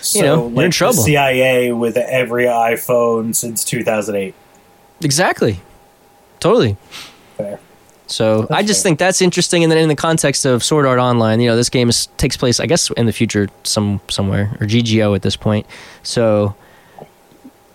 [0.00, 1.02] So, know, you're in like the trouble.
[1.02, 4.34] CIA with every iPhone since 2008.
[5.02, 5.60] Exactly.
[6.40, 6.76] Totally.
[7.36, 7.60] Fair.
[8.06, 11.40] So I just think that's interesting, and then in the context of Sword Art Online,
[11.40, 14.66] you know, this game is, takes place, I guess, in the future, some somewhere or
[14.66, 15.64] GGO at this point.
[16.02, 16.56] So,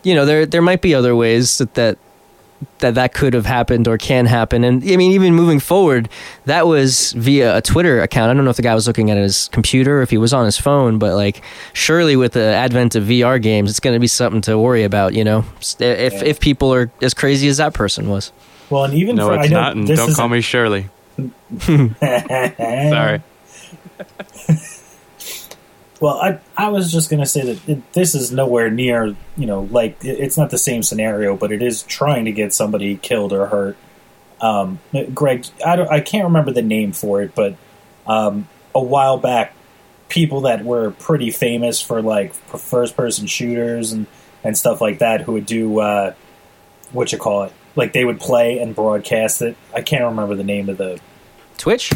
[0.03, 1.97] you know, there there might be other ways that, that
[2.80, 4.63] that that could have happened or can happen.
[4.63, 6.10] And I mean, even moving forward,
[6.45, 8.32] that was via a Twitter account.
[8.32, 10.34] I don't know if the guy was looking at his computer, or if he was
[10.34, 11.41] on his phone, but like,
[11.73, 15.13] surely with the advent of VR games, it's going to be something to worry about.
[15.13, 16.23] You know, if Yeah.
[16.23, 18.32] if people are as crazy as that person was.
[18.69, 20.89] Well, and even No, for, it's I know not, and don't is call me Shirley.
[21.62, 23.21] Sorry.
[26.01, 29.62] Well, I I was just gonna say that it, this is nowhere near you know
[29.71, 33.31] like it, it's not the same scenario, but it is trying to get somebody killed
[33.34, 33.77] or hurt.
[34.41, 34.79] Um,
[35.13, 37.55] Greg, I don't, I can't remember the name for it, but
[38.05, 39.55] um, a while back,
[40.10, 44.08] people that were pretty famous for like first person shooters and
[44.43, 46.13] and stuff like that, who would do uh,
[46.91, 49.55] what you call it, like they would play and broadcast it.
[49.73, 50.99] I can't remember the name of the
[51.58, 51.91] Twitch.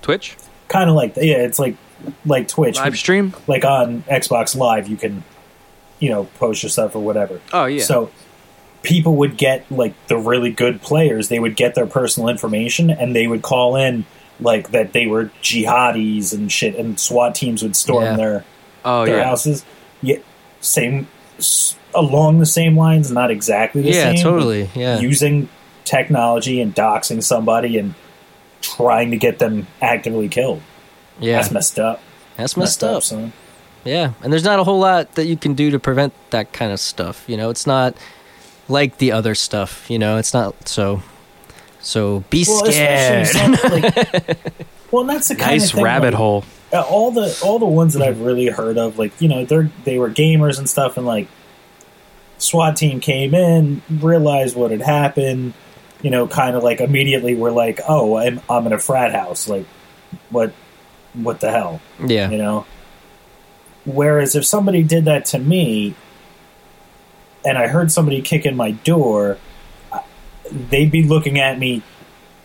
[0.00, 0.36] Twitch
[0.72, 1.76] kind of like yeah, it's like
[2.24, 3.34] like Twitch, live stream.
[3.46, 5.22] like on Xbox Live, you can,
[5.98, 7.40] you know, post your stuff or whatever.
[7.52, 7.82] Oh yeah.
[7.84, 8.10] So
[8.82, 11.28] people would get like the really good players.
[11.28, 14.04] They would get their personal information and they would call in
[14.40, 18.16] like that they were jihadis and shit, and SWAT teams would storm Yeah.
[18.16, 18.44] their
[18.84, 19.24] oh their yeah.
[19.24, 19.64] houses.
[20.00, 20.16] Yeah,
[20.60, 21.06] same
[21.38, 24.14] s- along the same lines, not exactly the Yeah, same.
[24.16, 24.70] but totally.
[24.74, 24.98] Yeah.
[24.98, 25.48] using
[25.84, 27.94] technology and doxing somebody and
[28.62, 30.60] trying to get them actively killed.
[31.20, 32.00] Yeah, That's messed up.
[32.36, 33.02] that's messed up.
[33.02, 33.32] son.
[33.84, 36.72] Yeah, and there's not a whole lot that you can do to prevent that kind
[36.72, 37.24] of stuff.
[37.28, 37.96] You know, it's not
[38.68, 39.90] like the other stuff.
[39.90, 41.02] You know, it's not so.
[41.80, 43.28] So be Well, scared.
[43.34, 44.38] like,
[44.92, 46.44] well, and that's the kind Nice of thing, rabbit like, hole.
[46.72, 49.68] uh, all the all the ones that I've really heard of, like you know, they're
[49.84, 51.26] they were gamers and stuff, and like
[52.38, 55.54] SWAT team came in, realized what had happened,
[56.02, 59.48] you know, kind of like immediately were like, oh, I'm I'm in a frat house,
[59.48, 59.66] like
[60.30, 60.52] what
[61.14, 62.66] what the hell, yeah, you know.
[63.84, 65.94] Whereas if somebody did that to me,
[67.44, 69.38] and I heard somebody kick in my door,
[70.50, 71.82] they'd be looking at me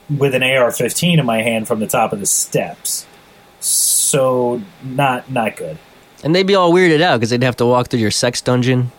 [0.09, 3.05] with an AR-15 in my hand from the top of the steps.
[3.59, 5.77] So not not good.
[6.23, 8.91] and they'd be all weirded out because they'd have to walk through your sex dungeon.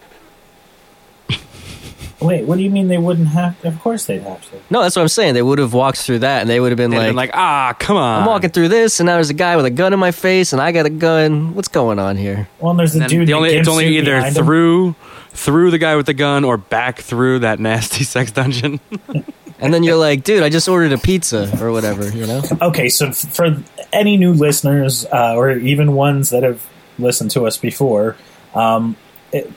[2.21, 3.65] Wait, what do you mean they wouldn't have?
[3.65, 4.57] Of course they'd have to.
[4.71, 5.35] No, that's what I'm saying.
[5.35, 7.31] They would have walked through that, and they would have been They'd like, been like,
[7.35, 8.23] ah, come on.
[8.23, 10.53] "I'm walking through this, and now there's a guy with a gun in my face,
[10.53, 11.55] and I got a gun.
[11.55, 13.29] What's going on here?" Well, and there's the And dude.
[13.29, 14.45] the only, it's only suit either behind him.
[14.45, 14.95] through
[15.31, 18.81] through the guy with the gun or back through that nasty sex dungeon.
[19.61, 22.43] And then you're like, "Dude, I just ordered a pizza or whatever," you know?
[22.63, 23.57] Okay, so f- for
[23.93, 26.65] any new listeners, uh, or even ones that have
[26.97, 28.15] listened to us before,
[28.55, 28.95] um,
[29.33, 29.51] it,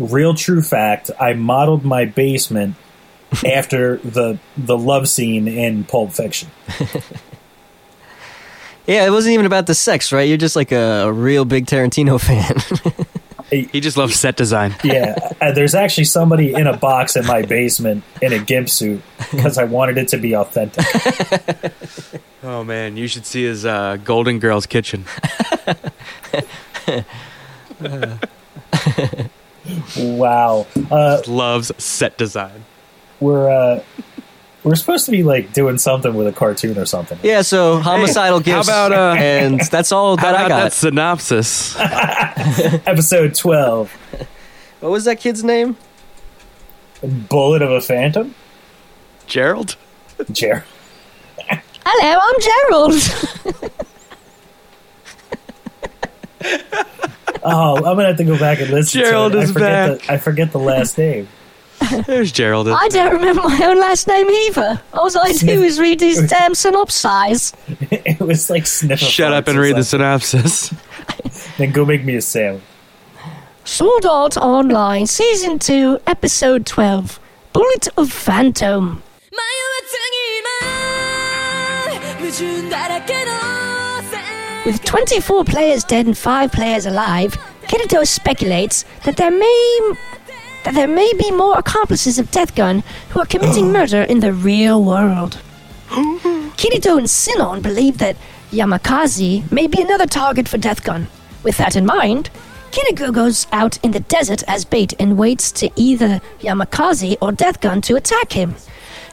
[0.00, 2.76] real true fact, I modeled my basement
[3.46, 6.50] after the the love scene in Pulp Fiction.
[8.86, 10.28] Yeah, it wasn't even about the sex, right?
[10.28, 12.56] You're just like a, a real big Tarantino fan.
[13.70, 14.74] he just loves set design.
[14.82, 19.00] Yeah, uh, there's actually somebody in a box in my basement in a gimp suit
[19.30, 20.84] because I wanted it to be authentic.
[22.42, 25.04] Oh man, you should see his uh, Golden Girls kitchen.
[29.98, 32.64] Wow, uh, Loves set design.
[33.20, 33.82] we're uh,
[34.62, 37.18] we're supposed to be like doing something with a cartoon or something.
[37.22, 40.62] yeah, so homicidal how gifts, about, uh, and that's all How that I got.
[40.64, 41.74] that synopsis?
[42.86, 43.90] Episode twelve,
[44.80, 45.76] What was that kid's name?
[47.02, 48.34] Bullet of a Phantom.
[49.26, 49.76] Gerald?
[50.32, 50.64] Gerald.
[51.86, 53.70] Hello, I'm Gerald.
[57.43, 59.01] Oh, I'm gonna have to go back and listen.
[59.01, 59.43] Gerald to it.
[59.43, 60.01] is I forget back.
[60.07, 61.27] The, I forget the last name.
[62.07, 62.67] There's Gerald.
[62.69, 64.81] I don't remember my own last name either.
[64.93, 67.53] All I do is read these damn synopses.
[67.91, 69.01] it was like sniff.
[69.01, 70.07] a Shut up farts and or read the something.
[70.49, 70.73] synopsis.
[71.57, 72.63] Then go make me a sandwich.
[73.65, 77.19] Sword Art Online, Season 2, Episode 12
[77.53, 79.01] Bullet of Phantom.
[79.31, 79.97] 迷わず
[82.21, 83.68] に矛盾だらけの世
[84.66, 89.94] With 24 players dead and 5 players alive, Kirito speculates that there may
[90.64, 93.72] that there may be more accomplices of Death Gun who are committing oh.
[93.72, 95.38] murder in the real world.
[95.88, 98.16] Kirito and Sinon believe that
[98.50, 101.08] Yamikaze may be another target for Death Gun.
[101.42, 102.28] With that in mind,
[102.70, 107.62] Kiriko goes out in the desert as bait and waits to either Yamikaze or Death
[107.62, 108.54] Gun to attack him.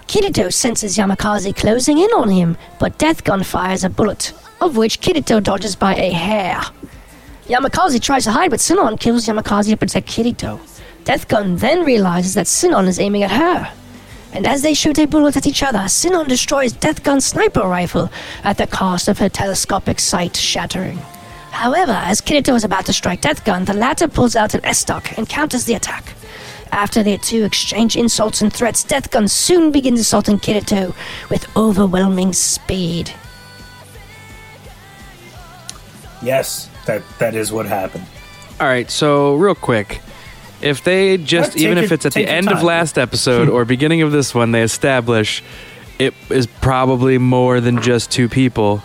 [0.07, 5.01] Kirito senses Yamikaze closing in on him, but Death Gun fires a bullet, of which
[5.01, 6.61] Kirito dodges by a hair.
[7.47, 10.59] Yamikaze tries to hide, but Sinon kills Yamikaze to protect Kirito.
[11.05, 13.71] Death Gun then realizes that Sinon is aiming at her.
[14.33, 18.11] And as they shoot a bullet at each other, Sinon destroys Death Gun's sniper rifle
[18.43, 20.97] at the cost of her telescopic sight shattering.
[21.51, 25.17] However, as Kirito is about to strike Death Gun, the latter pulls out an estoc
[25.17, 26.13] and counters the attack.
[26.71, 30.93] After the two exchange insults and threats, Death Gun soon begins assaulting Kirito
[31.29, 33.13] with overwhelming speed.
[36.27, 38.05] Yes, that that is what happened.
[38.59, 40.01] All right, so real quick,
[40.61, 42.65] if they just Take even if your- it's at the take your end of time.
[42.65, 45.41] last episode or beginning of this one, they establish
[45.99, 48.83] it is probably more than just two people.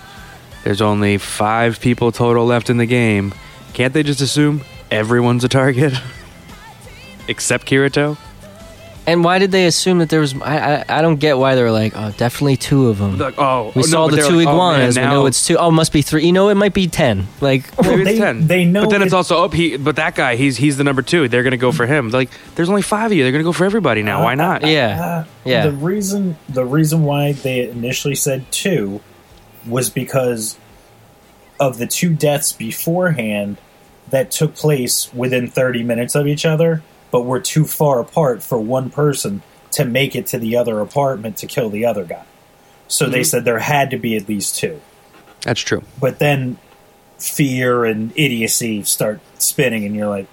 [0.64, 3.35] There's only five people total left in the game.
[3.74, 5.92] Can't they just assume everyone's a target,
[7.28, 8.16] except Kirito?
[9.05, 10.33] And why did they assume that there was?
[10.41, 13.19] I I, I don't get why they were like, oh, definitely two of them.
[13.19, 14.97] Like, oh, we oh, no, saw but the two like, oh, man, iguanas.
[14.97, 15.57] we know it's two.
[15.59, 16.25] Oh, must be three.
[16.25, 17.27] You know, it might be ten.
[17.41, 18.47] Like, Maybe it's They- ten.
[18.47, 19.77] they know but then it's it- also oh, he.
[19.77, 21.27] But that guy, he's he's the number two.
[21.27, 22.11] They're gonna go for him.
[22.11, 23.25] Like, there's only five of you.
[23.25, 24.23] They're gonna go for everybody now.
[24.23, 24.62] Why not?
[24.65, 25.67] yeah, Uh, Yeah.
[25.67, 29.01] The reason the reason why they initially said two
[29.67, 30.57] was because
[31.59, 33.57] of the two deaths beforehand
[34.11, 38.59] that took place within 30 minutes of each other, but we're too far apart for
[38.59, 42.25] one person to make it to the other apartment to kill the other guy.
[42.88, 44.81] So they said there had to be at least two.
[45.42, 45.83] That's true.
[46.01, 46.59] But then
[47.18, 50.27] fear and idiocy start spinning, and you're like,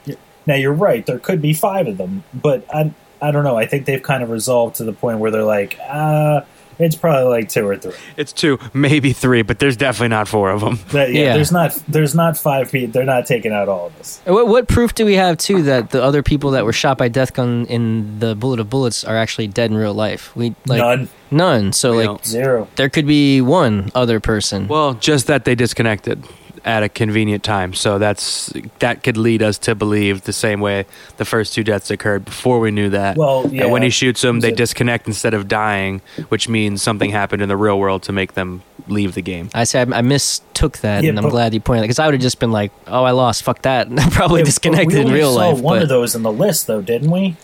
[0.46, 1.06] now you're right.
[1.06, 3.56] There could be five of them, but I, I don't know.
[3.56, 6.42] I think they've kind of resolved to the point where they're like, uh,
[6.80, 7.94] it's probably like two or three.
[8.18, 10.80] It's two, maybe three, but there's definitely not four of them.
[10.92, 11.34] That- yeah, Yeah.
[11.34, 12.92] there's not, there's not five people.
[12.94, 14.22] They're not taking out all of us.
[14.26, 17.10] What, what proof do we have too that the other people that were shot by
[17.10, 20.36] death gun in the bullet of bullets are actually dead in real life?
[20.36, 21.74] We like None, None.
[21.74, 22.26] So We like don't.
[22.26, 22.68] zero.
[22.78, 24.68] there could be one other person.
[24.68, 26.24] Well, just that they disconnected
[26.70, 27.74] at a convenient time.
[27.74, 30.86] So that's that could lead us to believe the same way
[31.18, 33.18] the first two deaths occurred before we knew that.
[33.18, 37.42] Well, And when he shoots them, they disconnect instead of dying, which means something happened
[37.42, 39.50] in the real world to make them leave the game.
[39.54, 42.06] I said I mistook that, Yeah, and I'm but- glad you pointed that because I
[42.06, 43.44] would have just been like, "Oh, I lost.
[43.44, 45.60] Fuck that." And I'm probably Yeah, but disconnected we in real saw life.
[45.62, 47.36] One but of those in the list, though, didn't we?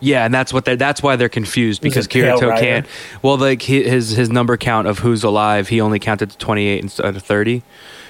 [0.00, 2.86] Yeah, and that's what they that's why they're confused because it Kirito can't.
[3.22, 7.06] Well, like his his number count of who's alive, he only counted to 28 instead
[7.06, 7.62] of uh, 30.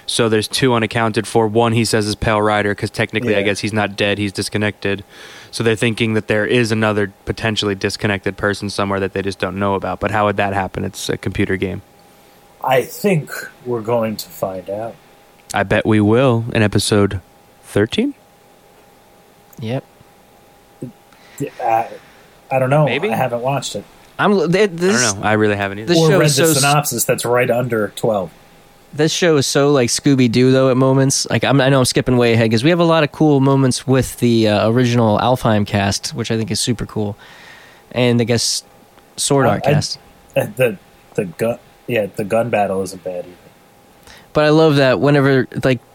[0.06, 1.46] So there's two unaccounted for.
[1.48, 5.04] One he says is Pale Rider because technically, I guess he's not dead; he's disconnected.
[5.50, 9.58] So they're thinking that there is another potentially disconnected person somewhere that they just don't
[9.58, 10.00] know about.
[10.00, 10.84] But how would that happen?
[10.84, 11.82] It's a computer game.
[12.62, 13.30] I think
[13.64, 14.94] we're going to find out.
[15.54, 17.20] I bet we will in episode
[17.62, 18.14] 13.
[19.60, 19.84] yep.
[21.62, 21.90] I,
[22.50, 22.84] I don't know.
[22.86, 23.10] Maybe?
[23.10, 23.84] I haven't watched it.
[24.18, 24.50] I'm.
[24.50, 25.22] th- I don't know.
[25.22, 25.88] I really haven't either.
[25.88, 28.32] This or show read is the so- synopsis that's right under 12.
[28.92, 31.28] This show is so like Scooby Doo though at moments.
[31.28, 33.40] Like I'm, I know I'm skipping way ahead because we have a lot of cool
[33.40, 37.14] moments with the uh, original Alfheim cast, which I think is super cool,
[37.92, 38.62] and I guess
[39.18, 39.98] Sword Uh, Art I- cast.
[40.34, 40.78] Uh, The
[41.14, 44.12] the gun yeah the gun battle isn't bad either.
[44.32, 45.85] But I love that whenever like h-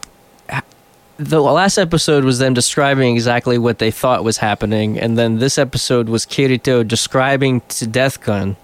[1.21, 5.57] the last episode was them describing exactly what they thought was happening, and then this
[5.57, 8.55] episode was Kirito describing to Death Gun,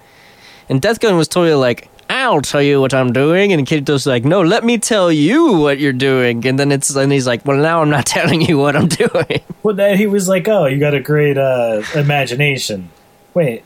[0.70, 1.90] and Death Gun was totally like.
[2.10, 5.78] I'll tell you what I'm doing, and Kirito's like, "No, let me tell you what
[5.78, 8.78] you're doing." And then it's and he's like, "Well, now I'm not telling you what
[8.78, 12.90] I'm doing." Well, then he was like, "Oh, you got a great uh, imagination."
[13.34, 13.62] Wait,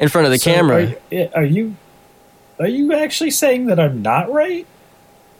[0.00, 0.76] in front of the so camera.
[0.76, 1.76] Are, you- are you
[2.58, 4.66] are you actually saying that I'm not right?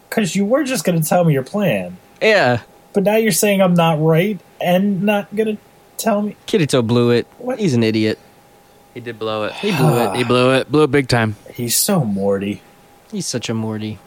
[0.08, 3.60] Because you were just going to tell me your plan, yeah, but now you're saying
[3.62, 5.62] I'm not right and not going to
[5.96, 6.36] tell me.
[6.46, 7.26] Kirito blew it.
[7.38, 7.58] What?
[7.58, 8.18] He's an idiot.
[8.94, 9.52] He did blow it.
[9.54, 10.16] He blew it.
[10.16, 10.70] He blew it.
[10.70, 11.36] Blew it big time.
[11.52, 12.62] He's so Morty.
[13.12, 13.98] He's such a Morty.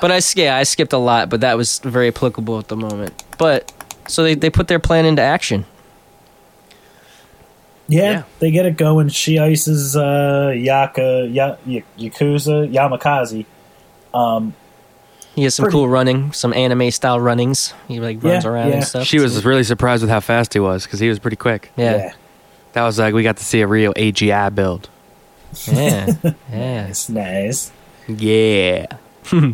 [0.00, 2.76] But I s- yeah, I skipped a lot, but that was very applicable at the
[2.76, 3.24] moment.
[3.38, 3.72] But
[4.08, 5.64] so they they put their plan into action.
[7.88, 8.22] Yeah, Yeah.
[8.38, 9.08] they get it going.
[9.08, 13.46] She ices uh, Yaka, ya, y- Yakuza, Yamikaze.
[14.14, 14.54] Um,
[15.34, 17.72] He has some Pretty- cool running, some anime style runnings.
[17.88, 18.74] He like runs Yeah, around yeah.
[18.76, 19.06] and stuff.
[19.06, 21.70] She was really surprised with how fast he was because he was pretty quick.
[21.76, 22.12] yeah,
[22.72, 24.88] That was like we got to see a real AGI build.
[25.66, 26.12] yeah,
[26.52, 26.86] yeah.
[26.88, 27.72] it's nice.
[28.08, 28.86] Yeah.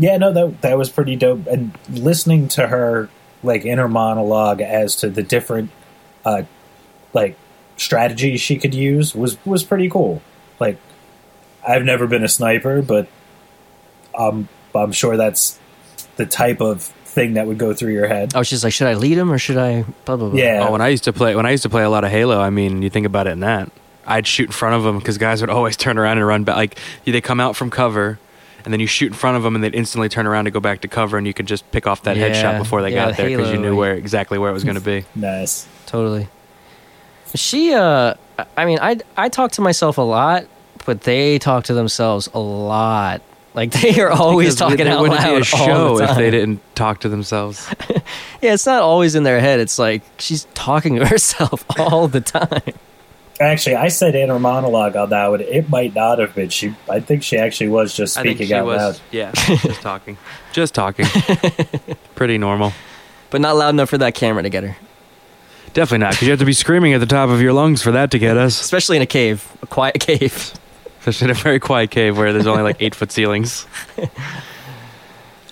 [0.00, 1.46] Yeah, no, that that was pretty dope.
[1.48, 3.08] And listening to her
[3.42, 5.70] like inner monologue as to the different
[6.24, 6.42] uh
[7.12, 7.36] like
[7.76, 10.22] strategies she could use was was pretty cool.
[10.60, 10.78] Like
[11.66, 13.08] I've never been a sniper, but
[14.18, 15.58] um I'm sure that's
[16.16, 18.34] the type of thing that would go through your head.
[18.34, 19.82] I was just like, should I lead him or should I?
[20.04, 20.38] Blah blah blah.
[20.38, 20.66] Yeah.
[20.68, 22.38] Oh, when I used to play when I used to play a lot of Halo,
[22.40, 23.70] I mean, you think about it in that.
[24.06, 26.56] I'd shoot in front of them because guys would always turn around and run back.
[26.56, 28.18] Like they come out from cover,
[28.64, 30.60] and then you shoot in front of them, and they'd instantly turn around to go
[30.60, 32.28] back to cover, and you could just pick off that Yeah.
[32.30, 34.76] headshot before they Yeah, got there because you knew where exactly where it was going
[34.76, 35.04] to be.
[35.14, 35.66] Nice.
[35.86, 36.28] totally.
[37.34, 38.14] She, uh,
[38.56, 40.46] I mean, I I talk to myself a lot,
[40.86, 43.20] but they talk to themselves a lot.
[43.54, 46.04] Like they are always Because talking it out wouldn't loud be a show all the
[46.04, 47.68] if they didn't talk to themselves.
[48.40, 49.58] Yeah, it's not always in their head.
[49.58, 52.62] It's like she's talking to herself all the time.
[53.40, 55.40] Actually, I said inner monologue on that one.
[55.40, 56.48] It might not have been.
[56.48, 58.78] She, I think she actually was just I think speaking she out was.
[58.78, 59.00] loud.
[59.10, 60.18] Yeah, just talking,
[60.52, 61.06] just talking.
[62.14, 62.72] Pretty normal.
[63.30, 64.76] But not loud enough for that camera to get her.
[65.72, 67.90] Definitely not, because you have to be screaming at the top of your lungs for
[67.92, 68.60] that to get us.
[68.60, 70.52] Especially in a cave, a quiet cave.
[71.08, 73.66] Especially in a very quiet cave where there's only like eight foot ceilings.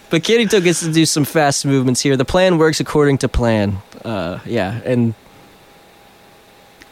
[0.09, 2.17] But Kirito gets to do some fast movements here.
[2.17, 3.79] The plan works according to plan.
[4.05, 5.15] Uh, yeah, and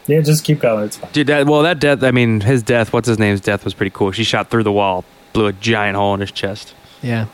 [0.05, 0.85] Yeah, just keep going.
[0.85, 1.11] It's fine.
[1.13, 3.91] Dude, that, well, that death, I mean, his death, what's his name's death was pretty
[3.91, 4.11] cool.
[4.11, 6.75] She shot through the wall, blew a giant hole in his chest.
[7.01, 7.27] yeah,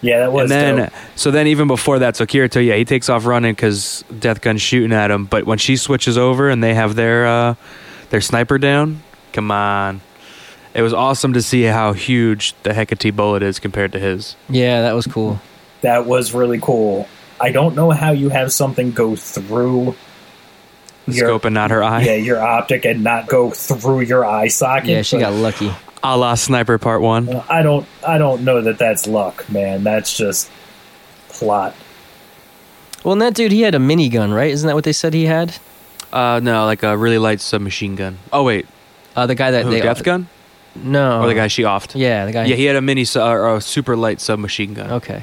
[0.00, 0.50] Yeah, that was.
[0.50, 0.92] and then, dope.
[1.14, 4.62] so then even before that, so Kirito, yeah, he takes off running because Death Gun's
[4.62, 5.26] shooting at him.
[5.26, 7.54] But when she switches over and they have their uh,
[8.08, 9.02] their sniper down,
[9.34, 10.00] come on,
[10.78, 14.36] it was awesome to see how huge the Hecate bullet is compared to his.
[14.48, 15.40] yeah, that was cool.
[15.80, 17.08] that was really cool.
[17.40, 19.96] I don't know how you have something go through
[21.06, 24.24] The your scope and not her eye, yeah your optic and not go through your
[24.24, 24.88] eye socket.
[24.88, 25.72] Yeah, she got lucky.
[26.04, 27.28] a la Sniper Part One.
[27.50, 27.84] I don't.
[28.06, 29.82] I don't know that that's luck, man.
[29.82, 30.48] That's just
[31.28, 31.74] plot.
[33.02, 34.52] Well, and that dude, he had a minigun, right?
[34.52, 35.56] Isn't that what they said he had?
[36.12, 38.18] Uh, no, like a really light submachine gun.
[38.32, 38.66] Oh wait,
[39.16, 40.28] Uh, the guy that who, they Death Gun
[40.84, 41.92] No, or the guy she offed?
[41.98, 42.44] Yeah, the guy.
[42.46, 44.90] Yeah, he had a mini, su- or a super light submachine gun.
[44.92, 45.22] Okay.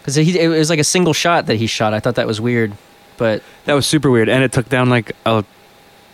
[0.00, 1.92] Because he it was like a single shot that he shot.
[1.92, 2.72] I thought that was weird,
[3.16, 5.44] but That was super weird, and it took down like a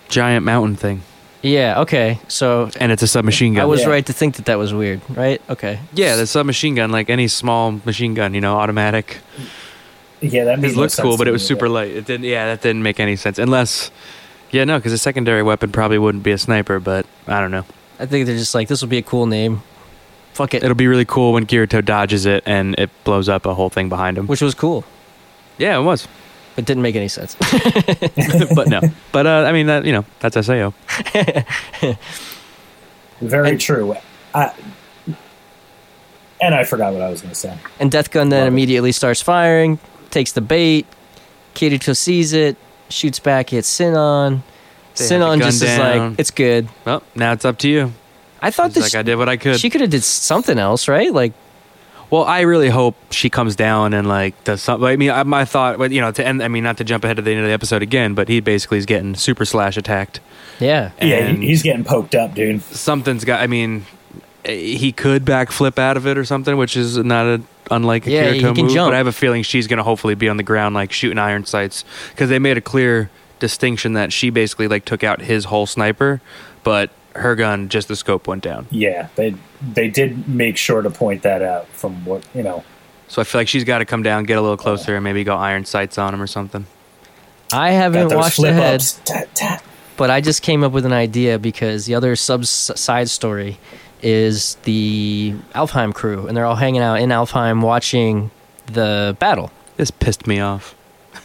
[0.09, 1.03] giant mountain thing,
[1.43, 2.19] yeah, okay.
[2.29, 3.63] So and it's a submachine gun.
[3.63, 3.89] I was Yeah.
[3.89, 5.43] right to think that that was weird, right?
[5.51, 5.81] Okay.
[5.93, 9.19] yeah, the submachine gun, like any small machine gun, you know, automatic.
[10.21, 11.91] Yeah, that It made no looked cool, but it was super light.
[11.91, 12.25] It didn't.
[12.25, 13.91] Yeah, that didn't make any sense, unless.
[14.53, 17.65] Yeah, no, because a secondary weapon probably wouldn't be a sniper, but I don't know.
[18.03, 19.63] I think they're just like this will be a cool name.
[20.35, 23.55] Fuck it, It'll be really cool when Kirito dodges it and it blows up a
[23.55, 24.27] whole thing behind him.
[24.27, 24.83] which was cool,
[25.59, 26.09] Yeah, it was,
[26.57, 27.37] but didn't make any sense.
[28.55, 28.81] but no.
[29.13, 30.73] But uh, I mean, that you know, that's SAO.
[33.21, 33.95] Very And- true.
[34.35, 34.53] I,
[36.41, 37.57] and I forgot what I was going to say.
[37.79, 38.49] and Death Gun then Love it.
[38.49, 39.79] immediately starts firing,
[40.11, 40.87] takes the bait.
[41.55, 42.57] Kirito sees it,
[42.89, 44.43] shoots back, hits Sinon.
[44.97, 46.69] They Sinon gun just is like, it's good.
[46.85, 47.93] Well, now it's up to you.
[48.41, 49.59] I thought It's that like she, I did what I could.
[49.61, 51.13] she could have did something else, right?
[51.13, 51.33] Like,
[52.11, 54.87] Well, I really hope she comes down and like does something.
[54.87, 56.43] I mean, I, my thought, you know, to end.
[56.43, 58.41] I mean, not to jump ahead of the end of the episode again, but he
[58.41, 60.21] basically is getting super slash attacked.
[60.59, 62.63] yeah, yeah, And he, he's getting poked up, dude.
[62.63, 63.41] something's got.
[63.41, 63.87] I mean,
[64.45, 67.41] eh, he could backflip out of it or something, which is not a
[67.71, 68.75] unlike a Yeah, Kirito he can move.
[68.75, 68.89] jump.
[68.89, 71.17] But I have a feeling she's going to hopefully be on the ground like shooting
[71.19, 73.09] iron sights because they made a clear
[73.43, 76.23] distinction that she basically like took out his whole sniper,
[76.63, 78.69] but her gun just the scope went down.
[78.71, 82.65] Yeah, they they did make sure to point that out from what you know.
[83.09, 85.25] So I feel like she's got to come down, get a little closer, and maybe
[85.25, 86.67] go iron sights on him or something.
[87.53, 88.77] I haven't watched flip ahead.
[88.77, 89.01] ups.
[89.05, 89.65] Tap, tap.
[89.97, 93.59] But I just came up with an idea because the other sub side story
[94.01, 98.31] is the Alfheim crew, and they're all hanging out in Alfheim watching
[98.67, 99.51] the battle.
[99.77, 100.75] This pissed me off.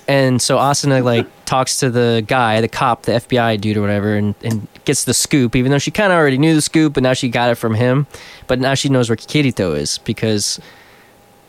[0.08, 4.16] And so Asuna like talks to the guy, the cop, the FBI dude or whatever,
[4.16, 7.04] and, and gets the scoop, even though she kind of already knew the scoop, but
[7.04, 8.08] now she got it from him.
[8.48, 10.60] But now she knows where Kirito is because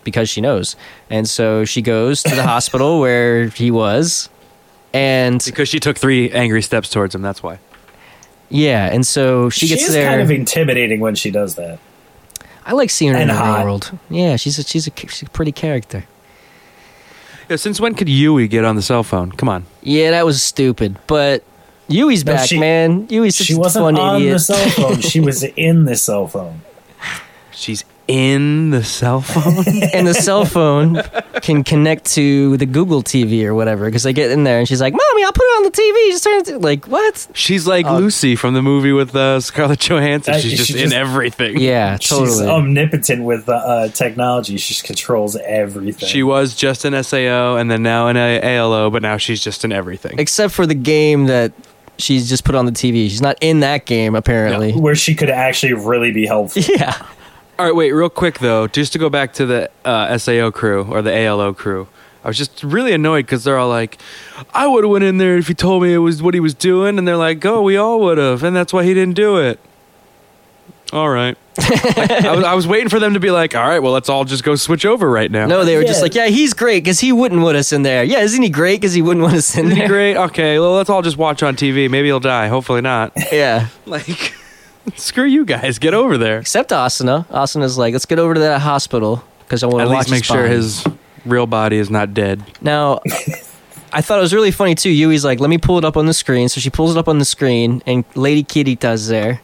[0.02, 0.74] because she knows.
[1.11, 4.28] And so she goes to the hospital where he was.
[4.92, 7.22] And Because she took three angry steps towards him.
[7.22, 7.59] That's why.
[8.48, 10.09] yeah, and so she gets is there.
[10.09, 11.78] kind of intimidating when she does that.
[12.64, 13.98] I like seeing her in And the real world.
[14.11, 16.04] Yeah, she's a she's a she's a pretty character.
[17.49, 19.32] Yeah, since when could Yui get on the cell phone?
[19.32, 19.64] Come on.
[19.82, 21.42] Yeah, that was stupid, but
[21.88, 23.07] Yui's No, back, she- man.
[23.09, 24.34] Yui's such She wasn't fun on idiot.
[24.34, 25.01] the cell phone.
[25.01, 26.61] She was in the cell phone.
[27.51, 29.64] She's in the cell phone.
[29.94, 31.02] and the cell phone
[31.42, 34.80] can connect to the Google TV or whatever because they get in there and she's
[34.80, 37.28] like, "Mommy, I'll put it on the TV." Just turn it to-" like what?
[37.34, 37.98] She's like Oh.
[37.98, 40.34] Lucy from the movie with uh, Scarlett Johansson.
[40.34, 41.59] Uh, She's just she in just- everything.
[41.61, 42.28] Yeah, totally.
[42.30, 44.56] She's omnipotent with uh, uh, technology.
[44.56, 46.09] She just controls everything.
[46.09, 49.64] She was just an SAO and then now an A- ALO, but now she's just
[49.64, 50.18] in everything.
[50.18, 51.52] Except for the game that
[51.98, 53.09] she's just put on the TV.
[53.09, 54.72] She's not in that game apparently.
[54.72, 56.62] where she could actually really be helpful.
[56.68, 56.94] Yeah.
[57.59, 60.84] All right, wait, real quick though, just to go back to the uh, SAO crew
[60.84, 61.88] or the ALO crew.
[62.24, 63.98] I was just really annoyed because they're all like,
[64.54, 66.54] "I would have went in there if he told me it was what he was
[66.54, 69.38] doing," and they're like, "Oh, we all would have," and that's why he didn't do
[69.38, 69.59] it.
[70.92, 73.80] All right, Like, I, was, I was waiting for them to be like, "All right,
[73.80, 76.02] well, let's all just go switch over right now." No, they were just Yeah.
[76.02, 78.80] like, "Yeah, he's great because he wouldn't want us in there." Yeah, isn't he great
[78.80, 79.88] because he wouldn't want us in Isn't he there?
[79.88, 80.16] great?
[80.16, 81.90] Okay, well, let's all just watch on TV.
[81.90, 82.48] Maybe he'll die.
[82.48, 83.12] Hopefully not.
[83.32, 83.66] Yeah.
[83.86, 84.34] Like,
[84.97, 85.78] Screw you guys.
[85.78, 86.39] Get over there.
[86.39, 87.26] Except Asuna.
[87.28, 90.11] Asuna's like, let's get over to that hospital because I want At to watch least
[90.11, 90.84] make sure body." his
[91.24, 92.43] real body is not dead.
[92.61, 93.01] Now,
[93.93, 94.91] I thought it was really funny too.
[94.91, 96.49] Yui's like, let me pull it up on the screen.
[96.49, 99.41] So she pulls it up on the screen, and Lady Kirita's there.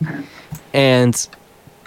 [0.72, 1.14] And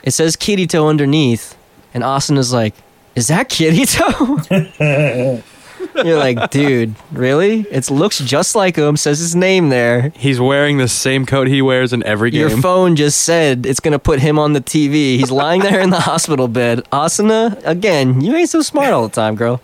[0.03, 1.55] it says Kirito underneath.
[1.93, 2.73] And Asuna's like,
[3.15, 5.43] is that Kirito?
[6.05, 7.61] You're like, dude, really?
[7.71, 10.11] It looks just like him, says his name there.
[10.15, 12.41] He's wearing the same coat he wears in every game.
[12.41, 15.17] Your phone just said it's going to put him on the TV.
[15.17, 16.83] He's lying there in the hospital bed.
[16.91, 19.61] Asuna, again, you ain't so smart all the time, girl.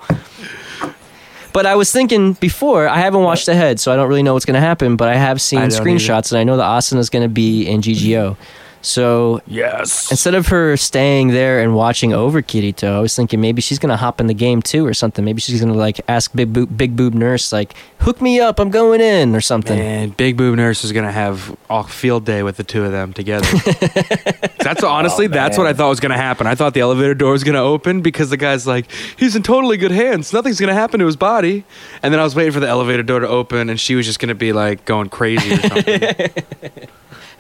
[1.53, 4.45] But I was thinking before, I haven't watched ahead, so I don't really know what's
[4.45, 7.21] going to happen, but I have seen I screenshots and I know that Asuna's going
[7.21, 8.35] to be in GGO.
[8.83, 10.11] So yes.
[10.11, 13.89] instead of her staying there and watching over Kirito, I was thinking maybe she's going
[13.89, 15.23] to hop in the game too or something.
[15.25, 17.73] Maybe she's going to like ask Big Boob, Big Boob Nurse, like,
[18.03, 19.79] hook me up, I'm going in or something.
[19.79, 23.13] And Big Boob Nurse is gonna have a field day with the two of them
[23.13, 23.47] together.
[24.59, 25.67] that's honestly, Oh, that's what.
[25.67, 26.45] I thought was gonna happen.
[26.45, 29.77] I thought the elevator door was gonna open because the guy's like, he's in totally
[29.77, 30.33] good hands.
[30.33, 31.63] Nothing's gonna happen to his body.
[32.01, 34.19] And then I was waiting for the elevator door to open, and she was just
[34.19, 36.29] gonna be like going crazy or something.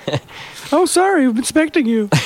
[0.73, 2.09] oh, sorry, I'm inspecting you.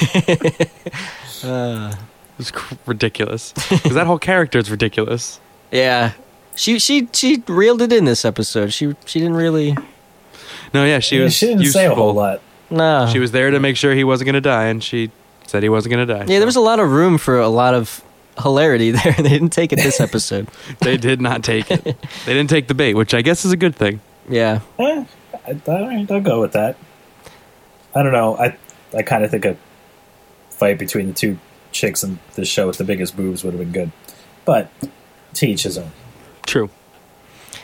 [2.40, 3.52] It's cr- ridiculous.
[3.54, 5.40] Because that whole character is ridiculous.
[5.72, 6.12] Yeah.
[6.56, 8.74] She she she reeled it in this episode.
[8.74, 9.76] She she didn't really
[10.74, 11.34] No, yeah, she Yeah, was.
[11.36, 12.42] she didn't say a whole lot.
[12.70, 15.10] No, She was there to make sure he wasn't gonna die, and she
[15.48, 16.26] said he wasn't gonna die.
[16.28, 18.04] Yeah, there was a lot of room for a lot of
[18.44, 19.14] hilarity there.
[19.14, 20.48] They didn't take it this episode.
[20.82, 21.84] they did not take it.
[21.84, 24.00] They didn't take the bait, which I guess is a good thing.
[24.30, 24.60] yeah.
[24.80, 25.06] Eh,
[25.48, 26.76] I, all right, I'll go with that.
[27.98, 28.38] I don't know.
[28.38, 28.56] I
[28.96, 29.58] I kind of think a
[30.52, 31.40] fight between the two
[31.72, 33.92] chicks in the show with the biggest boobs would have been good,
[34.46, 34.70] but
[35.36, 35.92] to each his own.
[36.46, 36.70] True.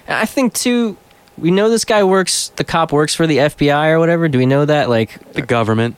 [0.08, 0.98] I think too
[1.38, 4.28] we know this guy works the cop works for the FBI or whatever.
[4.28, 5.96] Do we know that like The government.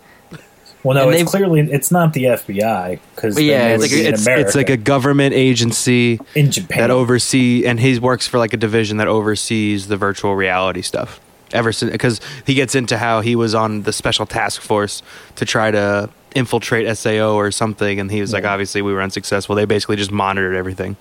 [0.83, 4.01] Well, no, And it's clearly it's not the FBI because Yeah, yeah, it's it's, like-
[4.05, 6.77] in It's, it's like a government agency in Japan.
[6.81, 11.19] that oversee, and he works for like a division that oversees the virtual reality stuff.
[11.55, 15.01] Ever since, because he gets into how he was on the special task force
[15.37, 19.55] to try to infiltrate SAO or something, and he was like, obviously we were unsuccessful.
[19.55, 20.97] They basically just monitored everything.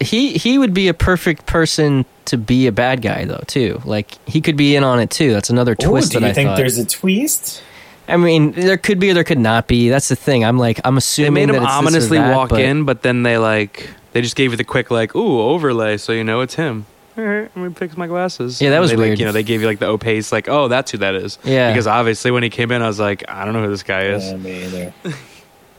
[0.00, 3.80] he he would be a perfect person to be a bad guy though too.
[3.84, 5.32] Like he could be in on it too.
[5.32, 6.56] That's another Ooh, twist do that you I think thought.
[6.58, 7.62] there's a twist?
[8.08, 9.88] I mean, there could be or there could not be.
[9.88, 10.44] That's the thing.
[10.44, 13.02] I'm like I'm assuming They assuming made him it's ominously that, walk but- in, but
[13.02, 16.40] then they like they just gave you the quick like, ooh, overlay, so you know
[16.40, 16.86] it's him.
[17.18, 18.60] All right, let me fix my glasses.
[18.62, 19.18] Yeah, that was they, like, weird.
[19.18, 21.38] you know, they gave you like the opaque, like, oh, that's who that is.
[21.44, 21.70] Yeah.
[21.70, 24.04] Because obviously, when he came in, I was like, I don't know who this guy
[24.04, 24.24] is.
[24.24, 24.94] Yeah, me either.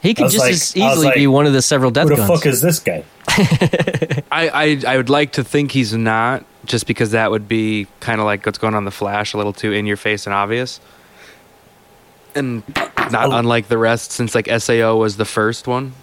[0.01, 2.15] He could just like- as easily like, be one of the several death Who the
[2.17, 2.29] guns.
[2.29, 3.03] fuck is this guy?
[4.32, 8.19] I, I I would like to think he's not, just because that would be kind
[8.19, 10.34] of like what's going on in the Flash, a little too in your face and
[10.34, 10.79] obvious,
[12.36, 12.63] and
[13.11, 13.38] not Oh.
[13.38, 15.93] unlike the rest, since like SAO was the first one.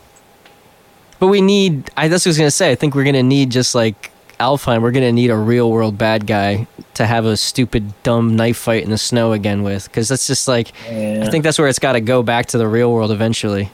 [1.19, 1.91] But we need.
[1.97, 2.71] I that's what I was gonna say.
[2.71, 4.83] I think we're gonna need just like Alfheim.
[4.83, 8.83] We're gonna need a real world bad guy to have a stupid dumb knife fight
[8.85, 10.73] in the snow again with, because that's just like.
[10.91, 11.25] Yeah.
[11.27, 13.71] I think that's where it's got to go back to the real world eventually.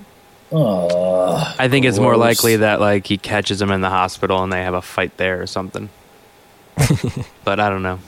[0.52, 4.52] Oh, I think it's more likely that like he catches him in the hospital and
[4.52, 5.88] they have a fight there or something.
[7.44, 7.98] but I don't know.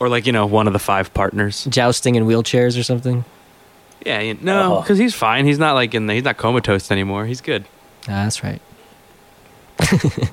[0.00, 1.64] or like you know one of the five partners.
[1.68, 3.24] Jousting in wheelchairs or something.
[4.06, 4.80] Yeah, you, no, Oh.
[4.80, 5.44] because he's fine.
[5.44, 7.26] He's not like in the, he's not comatose anymore.
[7.26, 7.64] He's good.
[8.08, 8.60] Ah, that's right.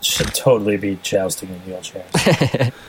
[0.00, 2.72] should totally be jousting in wheelchairs.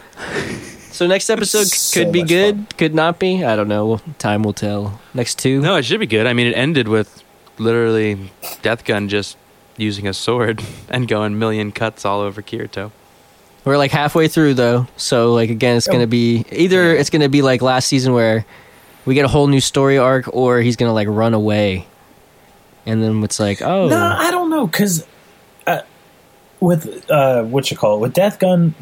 [0.92, 2.68] So next episode So could be good, fun.
[2.78, 3.44] could not be.
[3.46, 4.02] I don't know.
[4.20, 5.00] Time will tell.
[5.14, 5.62] Next two.
[5.62, 6.28] No, it should be good.
[6.28, 7.24] I mean, it ended with
[7.58, 8.30] literally
[8.62, 9.38] Death Gun just
[9.78, 12.92] using a sword and going million cuts all over Kirito.
[13.64, 17.42] We're like halfway through though, so like again, it's gonna be either it's gonna be
[17.42, 18.46] like last season where
[19.06, 21.88] we get a whole new story arc, or he's gonna like run away,
[22.86, 25.08] and then it's like, oh, No, I don't know because
[26.62, 28.74] with uh, what you call it, with Death Gun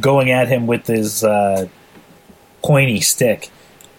[0.00, 1.68] going at him with his uh,
[2.62, 3.50] pointy stick,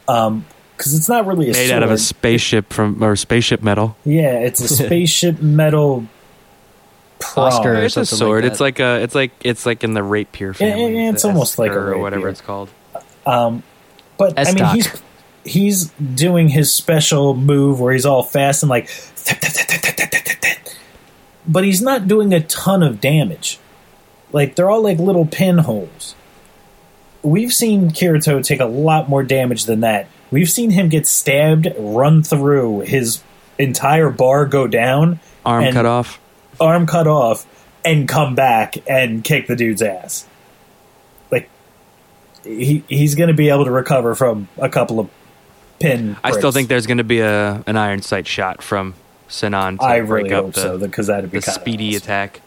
[0.06, 1.72] because it's not really a Made sword.
[1.72, 3.96] out of a spaceship from or spaceship metal.
[4.06, 6.06] yeah, it's a spaceship metal.
[7.20, 7.48] prong.
[7.54, 8.46] Oscar or It's a something like sword.
[8.46, 9.02] it's like a.
[9.04, 10.96] It's like it's like in the rapier Yeah, yeah, family.
[11.04, 12.70] yeah, it's the almost like a Esker or whatever it's called.
[13.26, 13.64] Um,
[14.18, 15.02] But I mean, he's
[15.46, 18.90] he's doing his special move where he's all fast and like,
[21.48, 23.60] but he's not doing a ton of damage.
[24.32, 26.16] Like they're all like little pinholes.
[27.24, 30.08] We've seen Kirito take a lot more damage than that.
[30.30, 33.24] We've seen him get stabbed, run through, his
[33.58, 36.20] entire bar go down, Arm cut off.
[36.60, 37.46] arm cut off,
[37.86, 40.28] and come back and kick the dude's ass.
[41.32, 41.50] Like
[42.44, 45.10] he he's going to be able to recover from a couple of
[45.80, 46.18] pin.
[46.24, 48.94] I still think there's going to be a an iron sight shot from
[49.28, 52.04] Sinon to I break really up the, so that'd be the speedy awesome.
[52.04, 52.42] attack.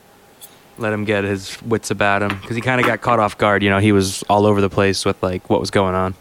[0.78, 3.62] Let him get his wits about him because he kind of got caught off guard.
[3.62, 6.14] You know, he was all over the place with like what was going on.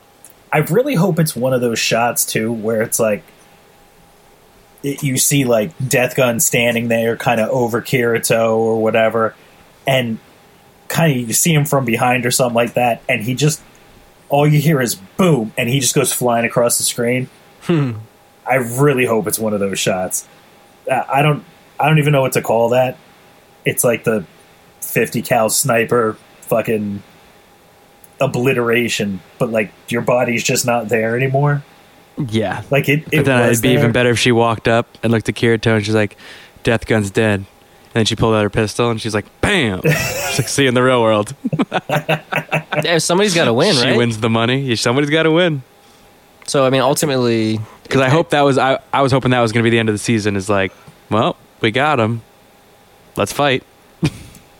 [0.51, 3.23] I really hope it's one of those shots too, where it's like
[4.83, 9.35] it, you see like Death Gun standing there, kind of over Kirito or whatever,
[9.87, 10.19] and
[10.87, 13.61] kind of you see him from behind or something like that, and he just
[14.29, 17.29] all you hear is boom, and he just goes flying across the screen.
[17.61, 17.93] Hmm.
[18.45, 20.27] I really hope it's one of those shots.
[20.91, 21.43] I don't,
[21.79, 22.97] I don't even know what to call that.
[23.65, 24.25] It's like the
[24.81, 27.03] fifty cal sniper fucking
[28.21, 31.63] obliteration, but like your body's just not there anymore.
[32.27, 33.77] Yeah, Like it, it but then was it'd be there.
[33.79, 36.17] even better if she walked up and looked at Kirito and she's like,
[36.63, 40.39] "Death Gun's dead." And then she pulled out her pistol and she's like, "Bam!" She's
[40.39, 41.33] like, "See you in the real world."
[42.83, 43.97] Yeah, somebody's got to win, she right?
[43.97, 44.73] wins the money.
[44.77, 45.63] Somebody's got to win.
[46.47, 47.59] So I mean, ultimately,
[47.89, 48.79] Because I hope that was I.
[48.93, 50.35] I was hoping that was going to be the end of the season.
[50.35, 50.71] Is like,
[51.09, 52.21] well, we got him.
[53.17, 53.63] Let's fight.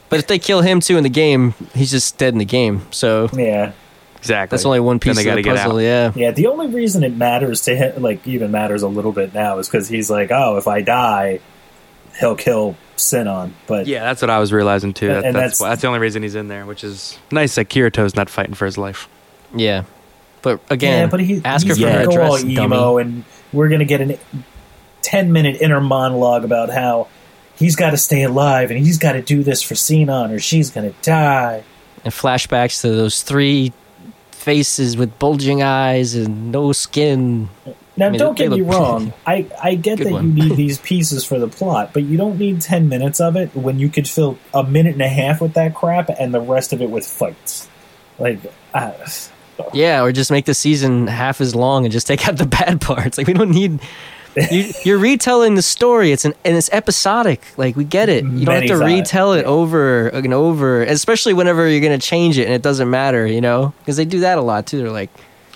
[0.10, 2.82] but if they kill him too in the game, he's just dead in the game.
[2.92, 3.72] So Yeah,
[4.18, 4.56] Exactly.
[4.56, 5.80] that's only one piece of the gotta puzzle.
[5.82, 6.12] Yeah.
[6.16, 6.32] yeah.
[6.32, 9.68] The only reason it matters to him, like even matters a little bit now, is
[9.70, 11.40] because he's like, oh, if I die,
[12.20, 13.54] he'll kill Sinon.
[13.68, 15.08] But Yeah, that's what I was realizing too.
[15.08, 17.56] That, And that's that's- why- that's the only reason he's in there, which is nice
[17.56, 19.08] that Kirito's not fighting for his life.
[19.56, 19.84] Yeah.
[20.42, 23.02] But again, yeah, but he, ask her for her go all address, emo, dummy.
[23.02, 24.20] and we're gonna get a
[25.02, 27.08] ten minute inner monologue about how
[27.56, 30.72] he's got to stay alive and he's got to do this for Sinon, or she's
[30.72, 31.64] gonna die.
[32.04, 33.74] and flashbacks to those three
[34.32, 37.50] faces with bulging eyes and no skin.
[37.98, 39.12] Now, I mean, don't get me wrong.
[39.28, 40.38] I, I get that one.
[40.38, 43.54] you need these pieces for the plot, but you don't need 10 minutes of it
[43.54, 46.72] when you could fill a minute and a half with that crap and the rest
[46.72, 47.68] of it with fights.
[48.18, 48.40] Like,
[48.74, 48.94] uh,
[49.74, 52.82] Yeah, or just make the season half as long and just take out the bad
[52.82, 53.18] parts.
[53.18, 53.80] Like we don't need.
[54.52, 56.12] You, you're retelling the story.
[56.12, 57.42] It's an and it's episodic.
[57.58, 58.24] Like we get it.
[58.24, 59.48] You don't Many have to times, retell it yeah.
[59.48, 63.26] over and over, especially whenever you're going to change it and it doesn't matter.
[63.26, 64.78] You know, because they do that a lot too.
[64.78, 65.10] They're like,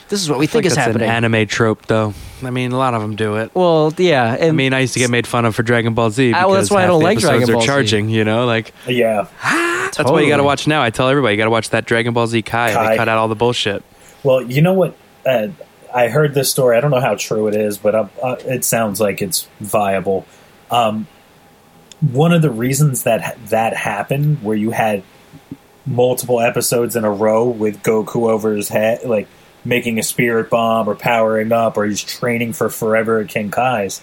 [0.10, 2.14] "This is what we think Like is that's happening." an anime trope, though.
[2.44, 3.52] I mean, a lot of them do it.
[3.54, 4.34] well, yeah.
[4.34, 6.34] And I mean, I used to get made fun of for Dragon Ball Z.
[6.34, 7.68] Ah, well, Because that's why I half don't the like episodes Dragon are Ball Z.
[7.68, 8.10] charging.
[8.10, 9.28] You know, like yeah.
[9.96, 10.82] that's why you got to watch now.
[10.82, 12.74] I tell everybody you got to watch that Dragon Ball Z Kai.
[12.74, 12.90] Kai.
[12.90, 13.84] They cut out all the bullshit.
[14.24, 14.96] Well, you know what?
[15.26, 15.50] Uh,
[15.94, 16.78] I heard this story.
[16.78, 20.26] I don't know how true it is, but uh, uh, it sounds like it's viable.
[20.72, 21.08] Um,
[22.00, 25.04] one of the reasons that that happened, where you had
[25.86, 29.28] multiple episodes in a row with Goku over his head, like
[29.64, 34.02] making a spirit bomb or powering up, or he's training for forever at King Kai's.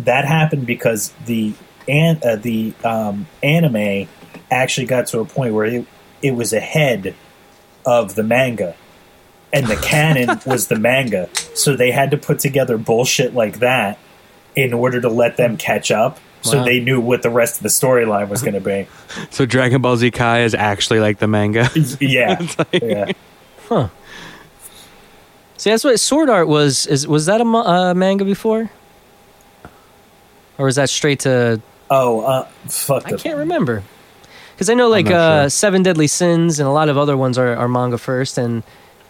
[0.00, 1.52] That happened because the
[1.88, 4.08] uh, the um, anime
[4.50, 5.86] actually got to a point where it,
[6.22, 7.14] it was ahead
[7.84, 8.74] of the manga
[9.56, 11.28] and the canon was the manga.
[11.54, 13.98] So they had to put together bullshit like that
[14.54, 16.18] in order to let them catch up.
[16.42, 16.64] So Wow.
[16.64, 18.86] they knew what the rest of the storyline was going to be.
[19.30, 21.68] So Dragon Ball Z Kai is actually like the manga.
[22.00, 23.12] Yeah, yeah.
[23.68, 23.88] Huh.
[25.56, 26.86] See, that's what Sword Art was.
[26.86, 28.70] Is was that a uh, manga before,
[30.58, 33.06] or was that straight to Oh, uh, fuck.
[33.06, 33.82] I the- can't remember
[34.54, 35.50] because I know like uh, sure.
[35.50, 38.62] Seven Deadly Sins and a lot of other ones are, are manga first, and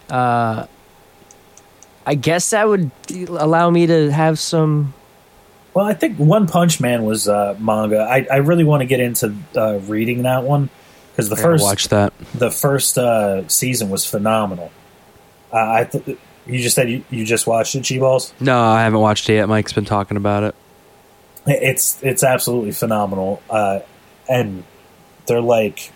[0.09, 0.67] uh,
[2.05, 2.91] I guess that would
[3.27, 4.93] allow me to have some.
[5.73, 7.99] Well, I think One Punch Man was uh, manga.
[7.99, 10.69] I, I really want to get into uh, reading that one
[11.11, 12.13] because the I gotta first watch that.
[12.33, 14.71] the first uh, season was phenomenal.
[15.51, 18.33] Uh, I th- you just said you, you just watched it, G balls.
[18.39, 19.49] No, I haven't watched it yet.
[19.49, 20.55] Mike's been talking about it.
[21.45, 23.79] It's it's absolutely phenomenal, uh,
[24.27, 24.63] and
[25.27, 25.91] they're like,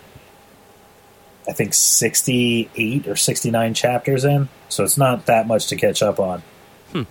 [1.48, 5.76] I think sixty eight or sixty nine chapters in, so it's not that much to
[5.76, 6.42] catch up on.
[6.92, 7.02] Hmm.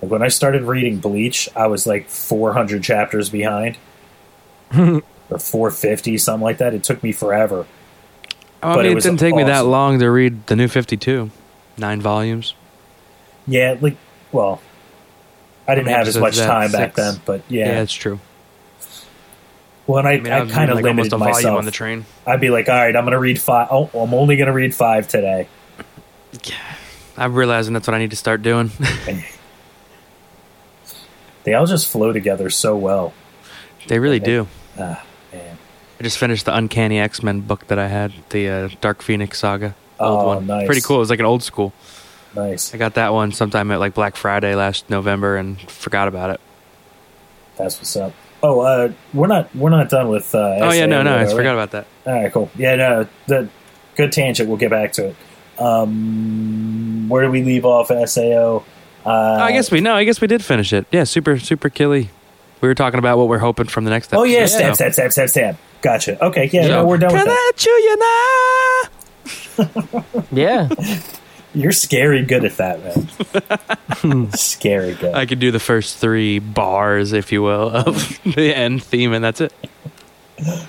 [0.00, 3.76] Like when I started reading Bleach, I was like four hundred chapters behind,
[4.76, 6.74] or four fifty, something like that.
[6.74, 7.66] It took me forever.
[8.62, 10.54] Oh, I But it mean, it, was didn't take me that long to read the
[10.54, 11.30] new 52.
[11.78, 12.54] Nine volumes.
[13.48, 13.96] Yeah, like
[14.30, 14.62] well,
[15.66, 17.82] I didn't mean, have as much time back then, but Yeah, yeah.
[17.82, 18.20] it's true.
[19.86, 21.58] Well, and I, I mean, I, I, kind of like limited myself.
[21.58, 22.04] on the train.
[22.26, 23.68] I'd be like, all right, I'm going to read five.
[23.70, 25.48] Oh, I'm only going to read five today.
[26.44, 26.54] Yeah,
[27.16, 28.70] I'm realizing that's what I need to start doing.
[31.44, 33.12] They all just flow together so well.
[33.88, 34.46] they really do.
[34.78, 35.58] Ah, man.
[35.98, 39.40] I just finished the Uncanny X Men book that I had, the uh, Dark Phoenix
[39.40, 39.74] saga.
[39.98, 40.46] Old Oh, one.
[40.46, 40.66] nice.
[40.66, 40.96] Pretty cool.
[40.96, 41.72] It was like an old school.
[42.34, 42.72] Nice.
[42.74, 46.40] I got that one sometime at like Black Friday last November and forgot about it.
[47.56, 48.12] That's what's up.
[48.42, 50.34] Oh, uh, we're not we're not done with.
[50.34, 51.86] Uh, oh yeah, no, no, I SA, forgot about that.
[52.06, 52.50] All right, cool.
[52.56, 53.48] Yeah, no, the
[53.96, 54.48] good tangent.
[54.48, 55.16] We'll get back to it.
[55.60, 57.88] Um, where do we leave off?
[58.08, 58.64] SAO.
[59.04, 59.94] Uh, I guess we no.
[59.94, 60.86] I guess we did finish it.
[60.90, 62.10] Yeah, super super killy.
[62.60, 64.20] We were talking about what we're hoping from the next episode.
[64.20, 65.56] Oh yeah, so- stab, stab, stab, stab, stab.
[65.80, 66.24] Gotcha.
[66.26, 67.52] Okay, yeah, So- no, we're done with Can that.
[67.54, 67.96] I chew you
[69.98, 70.22] now?
[70.32, 70.68] Yeah.
[71.54, 72.82] You're scary good at that,
[74.02, 74.30] man.
[74.32, 75.14] scary good.
[75.14, 79.22] I could do the first three bars, if you will, of the end theme, and
[79.22, 79.52] that's it.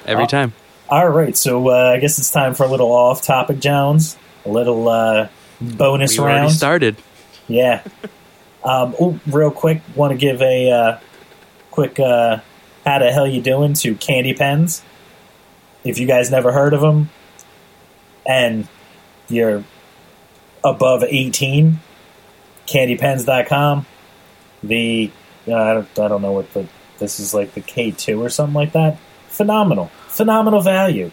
[0.06, 0.28] Every Oh.
[0.28, 0.54] time.
[0.90, 4.18] All right, so uh, I guess it's time for a little off-topic, Jones.
[4.46, 5.30] A little uh,
[5.62, 6.52] bonus We round.
[6.52, 6.98] started.
[7.48, 7.82] Yeah.
[8.64, 11.00] Um, real quick, want to give a uh,
[11.72, 12.38] quick uh,
[12.86, 14.84] "How the hell you doing?" to Candy Pens.
[15.84, 17.10] If you guys never heard of them,
[18.26, 18.68] and
[19.30, 19.64] you're
[20.64, 21.80] above eighteen,
[22.68, 23.86] CandyPens.com.
[24.64, 25.12] The
[25.48, 26.68] uh, I don't I don't know what the
[27.00, 28.98] this is like the K two or something like that.
[29.28, 31.12] Phenomenal, phenomenal value,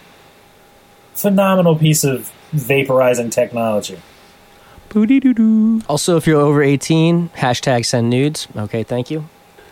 [1.15, 4.01] phenomenal piece of vaporizing technology.
[4.91, 5.83] Booty-doo-doo.
[5.89, 8.49] Also, if you're over 18, hashtag send nudes.
[8.57, 9.29] Okay, thank you.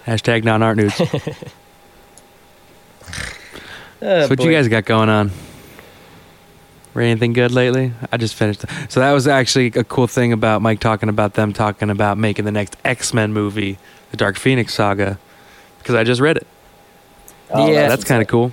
[0.07, 0.95] Hashtag non art news.
[0.95, 1.07] so
[4.01, 5.33] Uh, what you guys got going on?
[6.99, 7.93] Read anything good lately?
[8.11, 8.65] I just finished.
[8.89, 12.45] So that was actually a cool thing about Mike talking about them talking about making
[12.45, 13.79] the next X Men movie,
[14.11, 15.17] the Dark Phoenix saga,
[15.79, 16.47] because I just read it.
[17.51, 17.89] Oh, Yeah.
[17.89, 18.51] That's kind of cool.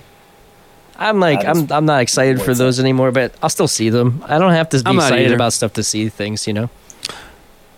[0.95, 4.23] I'm like, I'm, I'm not excited for those anymore, but I'll still see them.
[4.27, 5.35] I don't have to be excited either.
[5.35, 6.69] about stuff to see things, you know?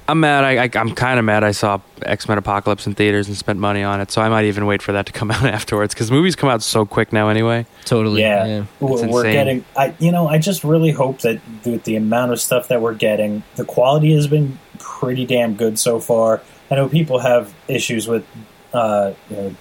[0.10, 0.44] I'm mad.
[0.44, 1.44] I, I I'm kind of mad.
[1.44, 4.46] I saw X Men Apocalypse in theaters and spent money on it, so I might
[4.46, 7.30] even wait for that to come out afterwards because movies come out so quick now
[7.30, 7.66] anyway.
[7.86, 8.22] Totally.
[8.22, 8.66] Yeah, yeah.
[8.80, 9.34] We're, It's we're insane.
[9.34, 9.66] getting.
[9.76, 12.96] I you know I just really hope that with the amount of stuff that we're
[12.96, 16.42] getting, the quality has been pretty damn good so far.
[16.72, 18.26] I know people have issues with
[18.74, 19.56] uh, you know,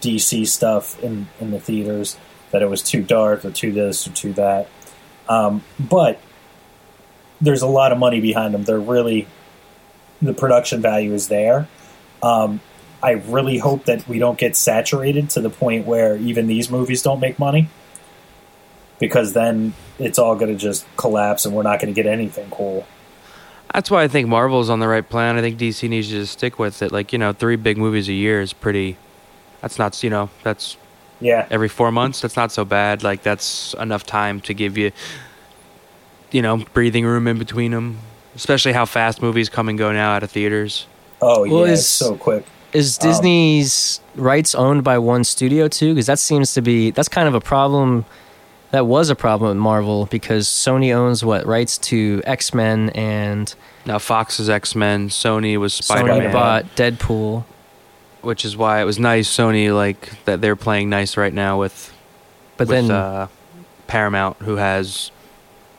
[0.00, 2.16] DC stuff in in the theaters
[2.50, 4.68] that it was too dark or too this or too that,
[5.28, 6.18] um, but
[7.40, 8.64] there's a lot of money behind them.
[8.64, 9.26] They're really
[10.22, 11.68] the production value is there.
[12.22, 12.60] Um,
[13.02, 17.02] I really hope that we don't get saturated to the point where even these movies
[17.02, 17.68] don't make money
[19.00, 22.48] because then it's all going to just collapse and we're not going to get anything
[22.50, 22.86] cool.
[23.74, 25.36] That's why I think Marvel's on the right plan.
[25.36, 26.92] I think DC needs to just stick with it.
[26.92, 28.98] Like you know, three big movies a year is pretty.
[29.60, 30.76] That's not you know that's
[31.20, 32.20] Yeah, every four months.
[32.20, 33.02] That's not so bad.
[33.02, 34.92] Like that's enough time to give you,
[36.30, 37.98] you know, breathing room in between them.
[38.34, 40.86] Especially how fast movies come and go now out of theaters.
[41.20, 42.44] oh Well, yeah, is- it's so quick.
[42.72, 45.92] Is Um, Disney's rights owned by one studio too?
[45.94, 48.06] Because that seems to be that's kind of a problem.
[48.70, 53.54] That was a problem with Marvel because Sony owns what rights to X Men and
[53.84, 55.10] Now Fox is X Men.
[55.10, 57.44] Sony was Spider Sony Man, bought Deadpool.
[58.22, 59.28] which is why it was nice.
[59.28, 61.92] Sony like that they're playing nice right now with
[62.56, 63.26] But with then uh,
[63.86, 65.10] Paramount, who has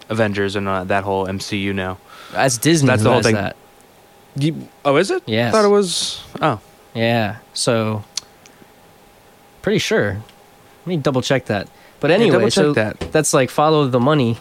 [0.10, 1.98] Avengers and uh, that whole MCU now.
[2.34, 2.88] That's Disney.
[2.88, 3.36] that's the whole thing.
[3.36, 3.56] That.
[4.36, 5.24] You, oh, is it?
[5.28, 5.50] Yeah.
[5.50, 6.24] I thought it was.
[6.42, 6.60] Oh,
[6.94, 7.38] Yeah.
[7.54, 8.04] So
[9.62, 10.22] pretty sure.
[10.82, 11.68] Let me double check that.
[12.00, 13.00] But anyway, double so that.
[13.12, 14.38] that's like follow the money,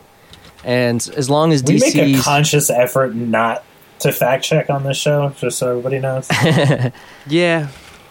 [0.64, 3.62] and as long as We make a conscious effort not
[4.00, 6.28] to fact check on this show, just so everybody knows.
[7.28, 7.68] yeah.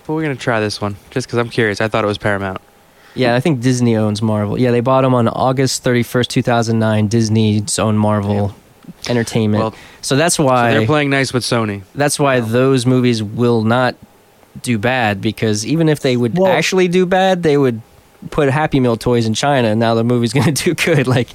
[0.07, 1.81] But we're gonna try this one just because I'm curious.
[1.81, 2.61] I thought it was Paramount.
[3.13, 4.57] Yeah, I think Disney owns Marvel.
[4.57, 7.07] Yeah, they bought them on August 31st, 2009.
[7.09, 8.55] Disney's own Marvel
[9.09, 9.63] Entertainment.
[9.63, 11.83] Well, so that's so why they're playing nice with Sony.
[11.95, 13.95] that's why those movies will not
[14.61, 17.81] do bad because even if they would Well- actually do bad, they would
[18.29, 21.07] put Happy Meal toys in China and now the movie's going to do good.
[21.07, 21.29] Like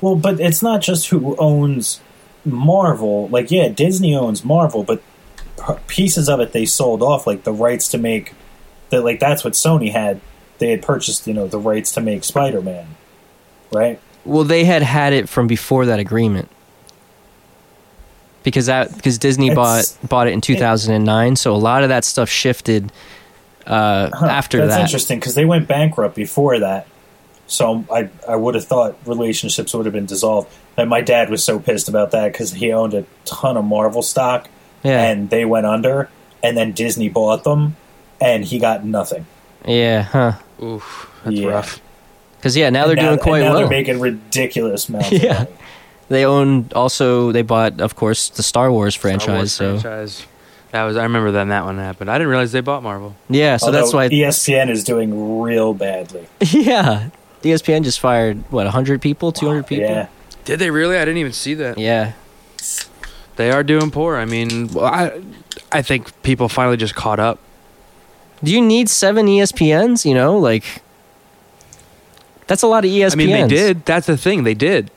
[0.00, 2.00] well, but it's not just who owns
[2.44, 3.28] Marvel.
[3.28, 5.02] Like, yeah, Disney owns Marvel, but
[5.86, 8.34] pieces of it they sold off, like the rights to make
[8.90, 9.02] that.
[9.02, 10.20] Like that's what Sony had.
[10.58, 12.86] They had purchased, you know, the rights to make Spider Man,
[13.72, 14.00] right?
[14.24, 16.48] well they had had it from before that agreement.
[18.46, 19.56] Because that because Disney It's-
[19.98, 22.92] bought bought it in 2009, so a lot of that stuff shifted
[23.66, 24.78] uh, Huh, after That's that.
[24.78, 26.86] That's interesting because they went bankrupt before that.
[27.48, 30.48] So I I would have thought relationships would have been dissolved.
[30.76, 34.02] And my dad was so pissed about that because he owned a ton of Marvel
[34.02, 34.48] stock,
[34.84, 35.02] Yeah.
[35.02, 36.08] and they went under,
[36.42, 37.74] and then Disney bought them,
[38.20, 39.26] and he got nothing.
[39.66, 40.32] Yeah, huh.
[40.62, 41.48] Oof, that's Yeah.
[41.48, 41.80] rough.
[42.36, 43.58] Because yeah, now they're And doing and quite now well.
[43.60, 45.10] They're making ridiculous amounts.
[45.26, 45.46] Yeah.
[46.06, 46.20] Of money.
[46.20, 49.28] they own also they bought of course the Star Wars Star franchise.
[49.28, 50.26] Wars so franchise.
[50.72, 52.10] That was I remember then that one happened.
[52.10, 53.14] I didn't realize they bought Marvel.
[53.28, 56.26] yeah, so that's Although E why ESPN is doing real badly.
[56.40, 57.10] yeah,
[57.42, 59.88] ESPN just fired what hundred people, two hundred people.
[59.88, 60.08] Yeah,
[60.44, 60.96] Did they really?
[60.96, 61.78] I didn't even see that.
[61.78, 62.12] Yeah.
[63.36, 64.16] They are doing poor.
[64.16, 65.22] I mean, well, I
[65.70, 67.38] I think people finally just caught up.
[68.42, 70.04] Do you need seven ESPNs?
[70.04, 70.82] You know, like
[72.46, 73.12] that's a lot of ESPNs.
[73.12, 73.84] I mean, they did.
[73.84, 74.44] That's the thing.
[74.44, 74.90] They did.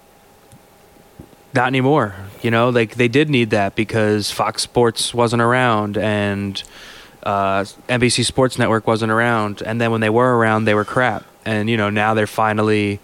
[1.53, 2.15] Not anymore.
[2.41, 6.61] You know, like they did need that because Fox Sports wasn't around and
[7.23, 11.25] uh, NBC Sports Network wasn't around, and then when they were around, they were crap.
[11.45, 12.99] And you know, now they're finally,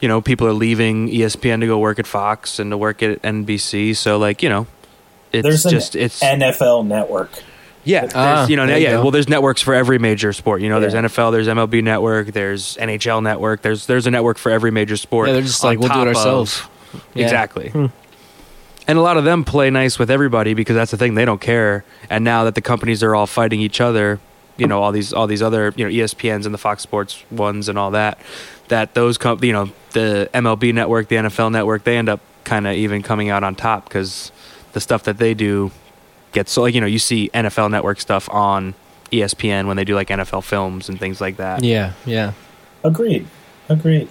[0.00, 3.20] you know, people are leaving ESPN to go work at Fox and to work at
[3.22, 3.96] NBC.
[3.96, 4.66] So like, you know,
[5.32, 7.30] it's There's an just it's NFL network.
[7.84, 9.00] yeah, there's, Ah, you know, there you yeah.
[9.00, 10.60] Well, there's networks for every major sport.
[10.60, 13.62] You know, there's NFL, there's MLB Network, there's NHL Network.
[13.62, 15.28] There's there's a network for every major sport.
[15.28, 16.62] Yeah, they're just like, we'll do it top of- ourselves.
[17.14, 17.24] Yeah.
[17.24, 17.70] Exactly.
[17.70, 17.86] Hmm.
[18.86, 21.40] And a lot of them play nice with everybody because that's the thing they don't
[21.40, 21.84] care.
[22.08, 24.18] And now that the companies are all fighting each other,
[24.56, 27.68] you know, all these all these other you know ESPNs and the Fox Sports ones
[27.68, 28.18] and all that,
[28.68, 32.66] that those com- you know the MLB Network, the NFL Network, they end up kind
[32.66, 34.32] of even coming out on top because
[34.72, 35.70] the stuff that they do
[36.32, 38.74] gets so like you know you see NFL Network stuff on
[39.12, 41.62] ESPN when they do like NFL films and things like that.
[41.64, 42.32] Yeah, yeah.
[42.82, 43.26] Agreed.
[43.68, 44.08] Agreed.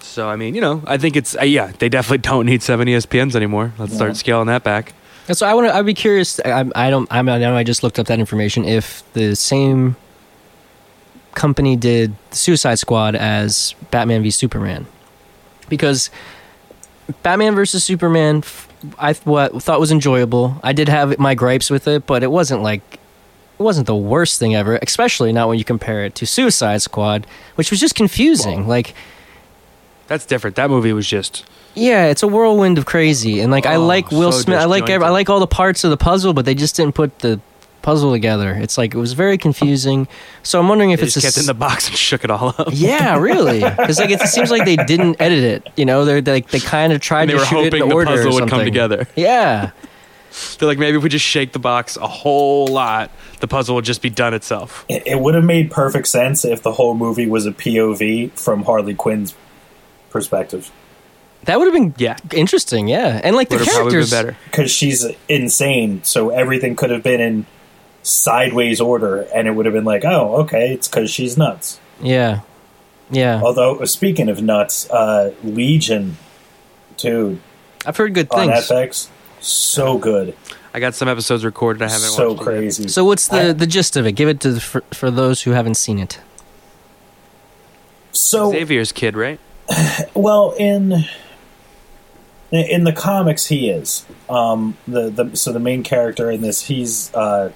[0.00, 2.88] So I mean, you know, I think it's uh, yeah, they definitely don't need seven
[2.88, 3.72] ESPNs anymore.
[3.78, 3.96] Let's Yeah.
[3.96, 4.94] start scaling that back.
[5.28, 5.74] And so I want to.
[5.74, 6.40] I'd be curious.
[6.44, 7.06] I, I don't.
[7.10, 8.64] I'm, I know I just looked up that information.
[8.64, 9.96] If the same
[11.34, 14.86] company did Suicide Squad as Batman v Superman,
[15.68, 16.10] because
[17.22, 18.42] Batman versus Superman,
[18.98, 20.58] I what thought was enjoyable.
[20.62, 24.38] I did have my gripes with it, but it wasn't like it wasn't the worst
[24.38, 24.78] thing ever.
[24.80, 27.26] Especially not when you compare it to Suicide Squad,
[27.56, 28.66] which was just confusing.
[28.66, 28.94] like.
[30.08, 30.56] That's different.
[30.56, 31.44] That movie was just
[31.74, 34.58] Yeah, it's a whirlwind of crazy, and like I Oh, like Will so Smith.
[34.58, 35.06] I like disjointed.
[35.06, 37.40] I like all the parts of the puzzle, but they just didn't put the
[37.82, 38.52] puzzle together.
[38.54, 40.08] It's like it was very confusing.
[40.42, 42.24] So I'm wondering if they it's just a kept it in the box and shook
[42.24, 42.68] it all up.
[42.72, 45.68] yeah, really, because like it seems like they didn't edit it.
[45.76, 47.82] You know, they're like they kind of tried And they to were shoot it hoping
[47.82, 48.64] in the order or puzzle would come something.
[48.66, 49.06] together.
[49.14, 49.70] Yeah,
[50.58, 53.84] They're like, maybe if we just shake the box a whole lot, the puzzle would
[53.84, 54.84] just be done itself.
[54.88, 58.64] It, it would have made perfect sense if the whole movie was a POV from
[58.64, 59.34] Harley Quinn's
[60.10, 60.70] perspective.
[61.44, 62.16] that would have been Yeah.
[62.32, 62.88] interesting.
[62.88, 64.10] Yeah, and like the Would have probably been characters.
[64.10, 64.36] better.
[64.50, 67.46] Because she's insane, so everything could have been in
[68.02, 71.78] sideways order, and it would have been like, oh, okay, it's because she's nuts.
[72.02, 72.40] Yeah,
[73.10, 73.40] yeah.
[73.42, 76.16] Although, speaking of nuts, uh, Legion,
[76.96, 77.40] dude,
[77.86, 78.68] I've heard good on things.
[78.70, 79.08] FX,
[79.40, 80.34] so good,
[80.74, 81.82] I got some episodes recorded.
[81.82, 82.58] I haven't so watched it yet.
[82.58, 82.88] crazy.
[82.88, 84.12] So what's the I- the gist of it?
[84.12, 86.18] Give it to the, for, for those who haven't seen it.
[88.12, 89.38] so Xavier's kid, right?
[90.14, 91.04] Well, in
[92.50, 96.62] in the comics, he is um, the the so the main character in this.
[96.62, 97.52] He's uh,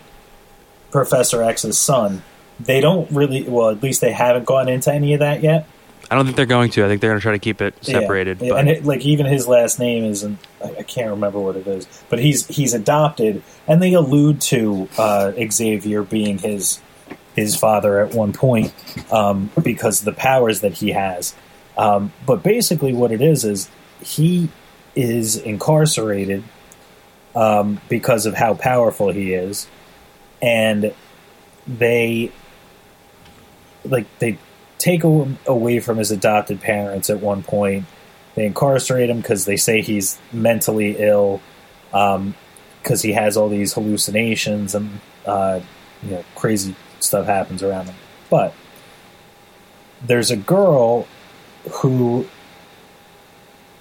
[0.91, 2.23] Professor X's son.
[2.61, 5.67] They don't really well, at least they haven't gone into any of that yet.
[6.11, 6.85] I don't think they're going to.
[6.85, 8.43] I think they're going to try to keep it separated.
[8.43, 10.39] Yeah, but and it, like even his last name isn't.
[10.63, 15.33] I, can't remember what it is, but he's he's adopted, and they allude to uh,
[15.51, 16.81] Xavier being his
[17.35, 18.75] his father at one point
[19.11, 21.35] um, because of the powers that he has.
[21.77, 23.71] Um, but basically, what it is is
[24.01, 24.49] he
[24.95, 26.45] is incarcerated
[27.35, 29.67] um, because of how powerful he is,
[30.41, 30.95] and
[31.67, 32.33] they
[33.85, 34.39] like they
[34.79, 37.87] take him away from his adopted parents at one point.
[38.35, 41.41] They incarcerate him because they say he's mentally ill,
[41.91, 45.61] because he has all these hallucinations and uh,
[46.03, 47.95] you know crazy stuff happens around him.
[48.31, 48.55] But
[50.05, 51.07] there's a girl
[51.71, 52.27] who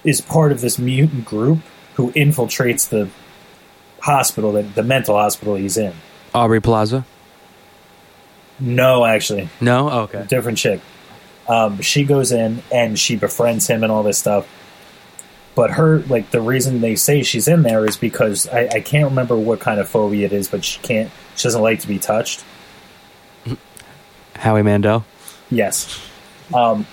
[0.03, 1.59] is part of this mutant group
[1.95, 3.09] who infiltrates the
[4.01, 5.93] hospital, that the mental hospital he's in.
[6.33, 7.05] Aubrey Plaza.
[8.59, 10.25] No, actually, No, oh, okay.
[10.27, 10.81] different chick.
[11.47, 14.47] Um, she goes in and she befriends him and all this stuff.
[15.55, 19.09] But her, like, the reason they say she's in there is because I, I can't
[19.09, 21.99] remember what kind of phobia it is, but she can't, she doesn't like to be
[21.99, 22.45] touched.
[24.35, 25.03] Howie Mandel.
[25.49, 25.99] Yes.
[26.53, 26.85] Um,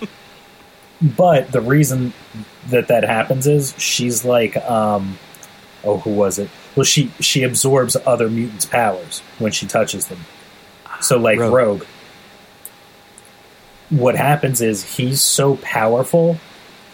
[1.01, 2.13] but the reason
[2.69, 5.19] that that happens is she's like, um,
[5.85, 6.51] oh, who was it?
[6.77, 10.19] Well, she she absorbs other mutants' powers when she touches them.
[11.01, 11.53] So, like Rogue.
[11.53, 11.85] Rogue.
[13.91, 16.39] What happens is he's so powerful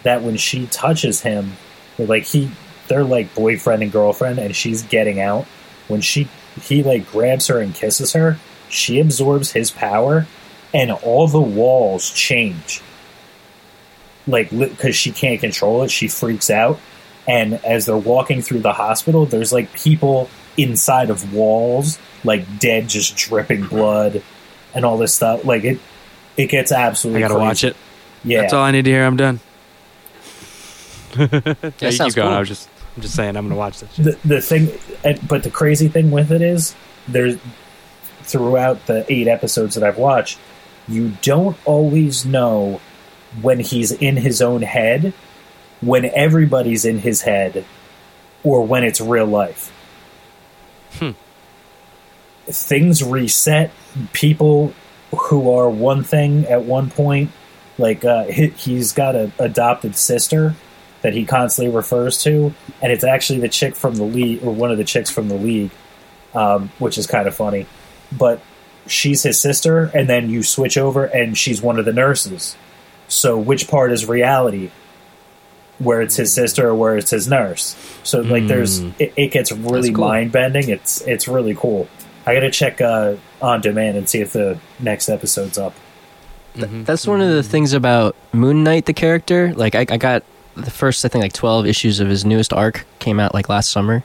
[0.03, 1.53] that when she touches him,
[1.97, 2.49] like he,
[2.87, 5.45] they're like boyfriend and girlfriend, and she's getting out.
[5.87, 6.29] When she
[6.61, 8.37] he like grabs her and kisses her,
[8.69, 10.27] she absorbs his power,
[10.73, 12.81] and all the walls change.
[14.27, 16.79] Like, because she can't control it, she freaks out.
[17.27, 22.87] And as they're walking through the hospital, there's like people inside of walls, like dead,
[22.87, 24.21] just dripping blood,
[24.73, 25.43] and all this stuff.
[25.45, 25.79] Like it,
[26.37, 27.47] it gets absolutely I got to crazy.
[27.47, 27.75] watch it.
[28.23, 29.05] Yeah, That's all I need to hear.
[29.05, 29.39] I'm done.
[31.17, 32.27] yeah, you keep sounds going.
[32.27, 32.35] cool.
[32.35, 33.93] I was just, I'm just saying, I'm going to watch this.
[33.93, 34.05] Shit.
[34.23, 36.75] the the thing, but the crazy thing with it is
[37.07, 37.37] there's
[38.23, 40.39] throughout the eight episodes that I've watched,
[40.87, 42.81] you don't always know
[43.41, 45.13] when he's in his own head,
[45.81, 47.65] when everybody's in his head,
[48.43, 49.71] or when it's real life.
[52.47, 53.71] Things reset.
[54.13, 54.73] People
[55.11, 57.31] who are one thing at one point,
[57.77, 60.55] like uh, he, he's got a adopted sister
[61.01, 64.71] that he constantly refers to, and it's actually the chick from the league, or one
[64.71, 65.71] of the chicks from the league,
[66.33, 67.65] um, which is kind of funny.
[68.11, 68.41] But
[68.87, 72.55] she's his sister, and then you switch over, and she's one of the nurses.
[73.07, 74.71] So which part is reality?
[75.77, 77.75] Where it's his sister or where it's his nurse?
[78.03, 78.91] So like, there's hmm.
[78.97, 80.05] it, it gets really cool.
[80.05, 80.69] mind bending.
[80.69, 81.87] It's it's really cool.
[82.25, 85.73] I got to check uh, on demand and see if the next episode's up.
[86.55, 86.85] Mm-hmm.
[86.85, 87.51] That's one of the mm-hmm.
[87.51, 89.53] things about Moon Knight, the character.
[89.53, 90.23] Like, I, I got
[90.55, 93.71] the first, I think, like twelve issues of his newest arc came out like last
[93.71, 94.03] summer.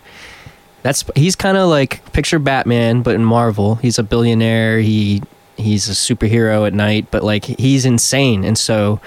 [0.82, 3.76] That's he's kind of like picture Batman, but in Marvel.
[3.76, 4.80] He's a billionaire.
[4.80, 5.22] He
[5.60, 9.00] he's a superhero at night, but like he's insane, and so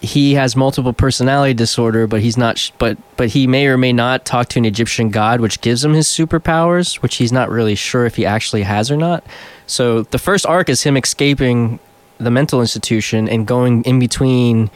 [0.00, 2.06] he has multiple personality disorder.
[2.06, 2.58] But he's not.
[2.58, 5.84] sh- But but he may or may not talk to an Egyptian god, which gives
[5.84, 9.24] him his superpowers, which he's not really sure if he actually has or not.
[9.66, 11.78] So the first arc is him escaping
[12.18, 14.70] the mental institution and going in between,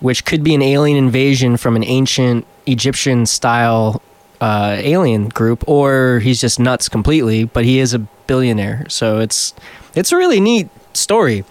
[0.00, 4.00] which could be an alien invasion from an ancient Egyptian style
[4.40, 7.44] uh, alien group, or he's just nuts completely.
[7.44, 9.52] But he is a billionaire, so it's
[9.94, 11.44] it's a really neat story.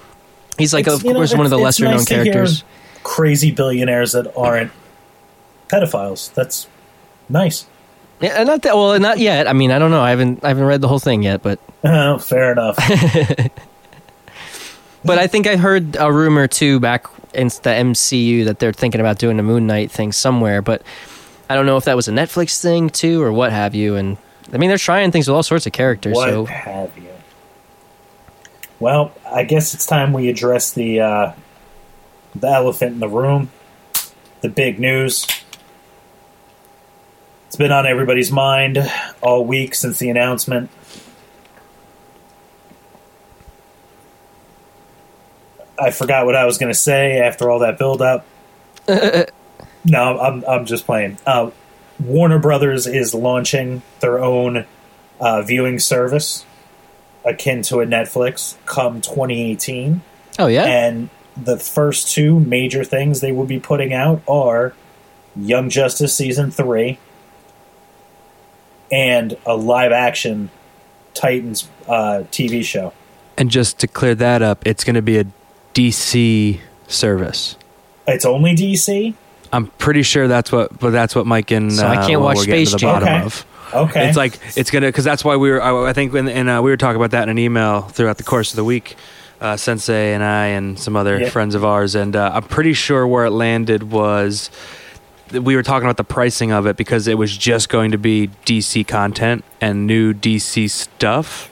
[0.58, 2.64] He's like, It's- of you know, course, one of the lesser known nice hear characters.
[3.04, 4.72] Crazy billionaires that aren't
[5.70, 6.34] pedophiles.
[6.34, 6.68] That's
[7.30, 7.66] nice.
[8.20, 9.48] Yeah, not that well, not yet.
[9.48, 10.02] I mean, I don't know.
[10.02, 12.78] I haven't I haven't read the whole thing yet, but Oh, fair enough.
[15.06, 19.00] But I think I heard a rumor too back in the MCU that they're thinking
[19.00, 20.62] about doing a Moon Knight thing somewhere.
[20.62, 20.82] But
[21.50, 23.96] I don't know if that was a Netflix thing too or what have you.
[23.96, 24.18] And
[24.52, 26.16] I mean, they're trying things with all sorts of characters.
[26.16, 27.09] what So have you?
[28.80, 31.34] Well, I guess it's time we address the uh,
[32.36, 33.52] the elephant in the room,
[34.42, 35.28] the big news.
[37.48, 38.80] It's been on everybody's mind
[39.22, 40.70] all week since the announcement.
[45.78, 48.26] I forgot what I was going to say after all that build up.
[48.88, 51.18] no, I'm I'm just playing.
[51.26, 51.52] Uh,
[52.00, 54.66] Warner Brothers is launching their own
[55.20, 56.46] uh, viewing service
[57.26, 60.02] akin to a Netflix come 2018.
[60.40, 64.74] oh yeah, And the first two major things they will be putting out are
[65.36, 66.98] Young Justice Season 3
[68.92, 70.50] and a live action
[71.14, 72.94] Titans uh, TV show.
[73.38, 75.26] And just to clear that up, it's going to be a
[75.74, 77.56] DC service.
[78.08, 79.14] It's only DC?
[79.52, 82.36] I'm pretty sure that's what, but that's what Mike and So I uh, can't what
[82.36, 83.04] watch we're getting to Space the Jam.
[83.04, 83.22] Okay.
[83.22, 83.46] of.
[83.74, 84.08] Okay.
[84.08, 85.62] It's like it's gonna because that's why we were.
[85.62, 88.18] I, I think when and uh, we were talking about that in an email throughout
[88.18, 88.96] the course of the week.
[89.42, 93.08] Uh, Sensei and I and some other friends of ours, and uh, I'm pretty sure
[93.08, 94.50] where it landed was
[95.32, 98.30] we were talking about the pricing of it because it was just going to be
[98.46, 101.50] DC content and new DC stuff.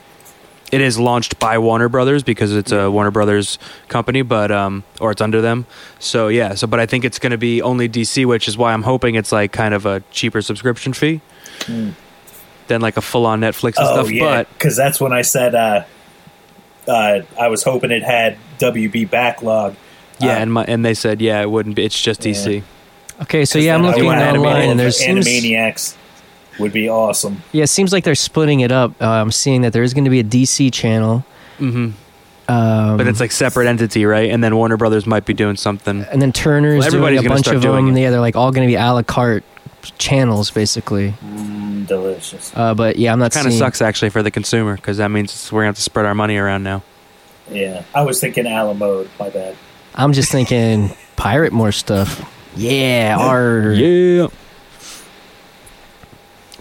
[0.70, 3.58] It is launched by Warner Brothers because it's a Warner Brothers
[3.88, 5.64] company, but um, or it's under them.
[5.98, 8.74] So yeah, so but I think it's going to be only DC, which is why
[8.74, 11.22] I'm hoping it's like kind of a cheaper subscription fee
[12.68, 14.10] than like a full on Netflix and oh, stuff.
[14.10, 14.24] yeah.
[14.24, 15.84] But Because that's when I said uh,
[16.86, 19.74] uh, I was hoping it had WB backlog.
[20.20, 21.84] yeah, Uh, and my, and they said yeah, it wouldn't be.
[21.84, 22.62] It's just DC.
[23.22, 23.44] okay.
[23.44, 25.96] So yeah, I'm looking would have online, and there's seems Animaniacs
[26.58, 27.42] would be awesome.
[27.52, 28.92] yeah, it seems like they're splitting it up.
[29.00, 31.24] Uh, I'm seeing that there is going to be a DC channel,
[31.58, 31.90] hmm
[32.48, 34.30] um, But it's like separate entity, right?
[34.30, 36.02] And then Warner Brothers might be doing something.
[36.10, 37.96] and then Turner's Well, doing a bunch of doing them.
[37.96, 38.00] it.
[38.00, 39.44] Yeah, they're like all going to be a la carte
[39.98, 41.14] channels, basically.
[41.24, 42.52] Mm, delicious.
[42.54, 43.60] Uh, but yeah, I'm not Kind of seeing.
[43.60, 46.36] sucks actually for the consumer because that means we're gonna have to spread our money
[46.36, 46.82] around now.
[47.50, 49.08] Yeah, I was thinking a la mode.
[49.18, 49.56] My bad.
[49.94, 52.20] I'm just thinking pirate more stuff.
[52.56, 54.28] Yeah, our Yeah.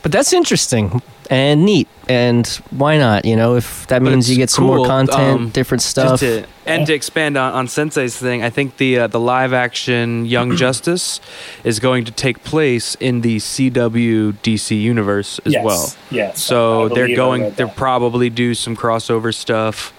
[0.03, 1.88] But that's interesting and neat.
[2.09, 3.25] And why not?
[3.25, 5.91] You know, if that But means you it's get some more content, um, different Just
[5.91, 6.19] stuff.
[6.21, 10.25] to, and to expand on, on Sensei's thing, I think the uh, the live action
[10.25, 11.19] Young Justice
[11.63, 15.65] is going to take place in the CW DC universe as yes.
[15.65, 15.93] well.
[16.11, 16.36] Yes.
[16.36, 17.41] I So they're going.
[17.43, 19.93] read They'll probably do some crossover stuff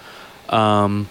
[0.48, 1.08] um,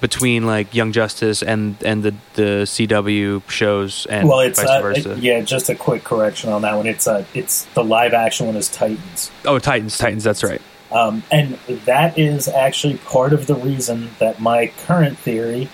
[0.00, 4.82] between like Young Justice and and the the CW shows and well, it's vice uh,
[4.82, 5.12] versa.
[5.12, 5.40] it- yeah.
[5.40, 6.86] Just a quick correction on that one.
[6.86, 10.22] It's uh, it's the live action one is Titans, Oh, Titans, Titans.
[10.24, 10.60] That's right.
[10.92, 11.54] um, and
[11.86, 15.68] that is actually part of the reason that my current theory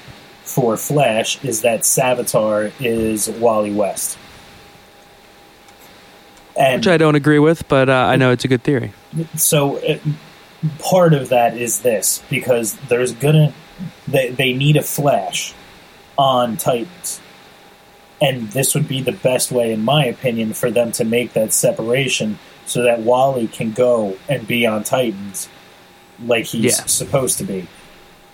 [0.44, 4.18] for Flash is that Savitar is Wally West.
[6.58, 8.92] And Which I don't agree with, but uh, I know it's a good theory.
[9.36, 10.02] so it,
[10.80, 13.54] part of that is this because there's gonna
[14.08, 15.54] they, they need a flash
[16.18, 17.20] on titans
[18.20, 21.52] And this would be the best way, in my opinion, for them to make that
[21.52, 25.48] separation so that Wally can go and be on Titans
[26.24, 26.86] like he's Yeah.
[26.86, 27.66] supposed to be.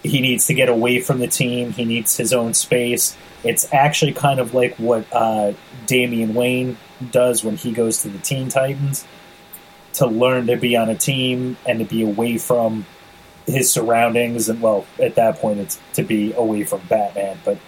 [0.02, 1.72] He needs to get away from the team.
[1.72, 3.16] He needs his own space.
[3.44, 5.52] It's actually kind of like what uh,
[5.86, 6.76] Damian Wayne
[7.10, 9.06] does when he goes to the Teen Titans
[9.94, 12.84] to learn to be on a team and to be away from
[13.48, 14.48] his surroundings.
[14.48, 17.58] And well, at that point, it's to be away from Batman, but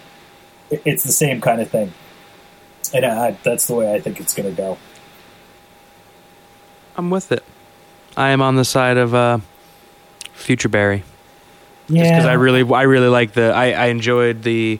[0.69, 1.93] it's the same kind of thing.
[2.93, 4.77] And I, that's the way I think it's going to go.
[6.95, 7.43] I'm with it.
[8.17, 9.39] I am on the side of uh,
[10.33, 11.03] Future Barry.
[11.87, 13.53] Yeah, because I really, I really like the.
[13.53, 14.79] I, I enjoyed the,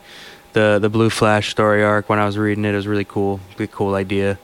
[0.54, 2.74] the the Blue Flash story arc when I was reading it.
[2.74, 4.38] It was really cool, really cool idea,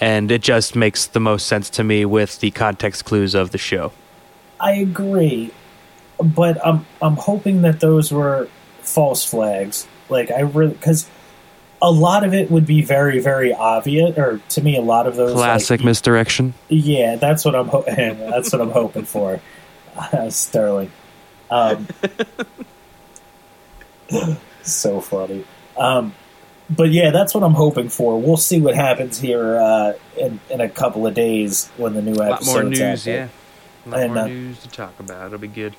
[0.00, 3.58] and it just makes the most sense to me with the context clues of the
[3.58, 3.92] show.
[4.58, 5.52] I agree,
[6.22, 8.48] but I'm I'm hoping that those were
[8.80, 9.86] false flags.
[10.08, 11.08] Like I really because
[11.82, 15.16] a lot of it would be very very obvious, or to me, a lot of
[15.16, 16.54] those Classic like, misdirection.
[16.68, 19.40] Yeah, that's what I'm ho- that's what I'm hoping for,
[20.28, 20.90] Sterling.
[21.50, 21.88] Um,
[24.62, 25.44] so funny.
[25.76, 26.14] Um,
[26.68, 28.20] but yeah, that's what I'm hoping for.
[28.20, 32.12] We'll see what happens here uh, in in a couple of days when the new
[32.12, 32.24] episode.
[32.24, 33.28] A lot more news, yeah.
[33.86, 35.26] A lot And, more uh, news to talk about.
[35.26, 35.74] It'll be good.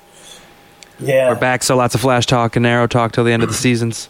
[1.02, 3.48] Yeah, We're back, so lots of Flash talk and Arrow talk till the end of
[3.48, 4.08] the seasons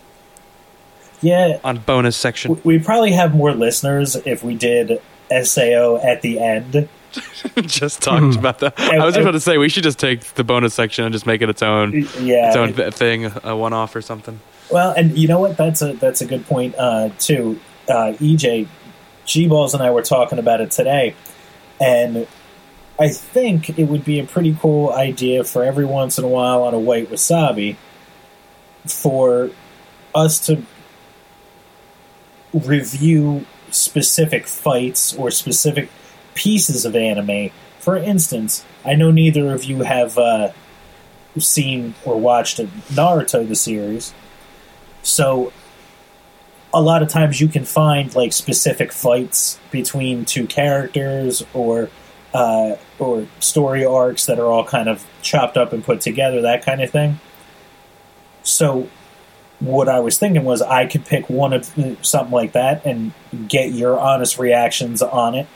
[1.22, 1.58] yeah.
[1.64, 2.60] on bonus section.
[2.64, 6.88] We probably have more listeners if we did SAO at the end.
[7.62, 8.78] just talked about that.
[8.80, 11.42] I was about to say we should just take the bonus section and just make
[11.42, 14.40] it its own, Yeah, its own th- thing, a one-off or something.
[14.70, 15.56] Well, and you know what?
[15.56, 17.60] That's a that's a good point uh, too.
[17.88, 18.66] Uh, EJ,
[19.26, 21.14] G Balls, and I were talking about it today,
[21.78, 22.26] and
[22.98, 26.62] I think it would be a pretty cool idea for every once in a while
[26.62, 27.76] on a white wasabi
[28.86, 29.50] for
[30.14, 30.62] us to
[32.52, 35.88] review specific fights or specific
[36.34, 37.50] pieces of anime.
[37.78, 40.52] For instance, I know neither of you have uh,
[41.38, 44.12] seen or watched Naruto the series.
[45.02, 45.52] So
[46.74, 51.90] a lot of times you can find like specific fights between two characters or
[52.34, 56.64] uh, or story arcs that are all kind of chopped up and put together, that
[56.64, 57.20] kind of thing.
[58.42, 58.88] So
[59.60, 61.66] what I was thinking was I could pick one of
[62.02, 63.12] something like that and
[63.48, 65.46] get your honest reactions on it,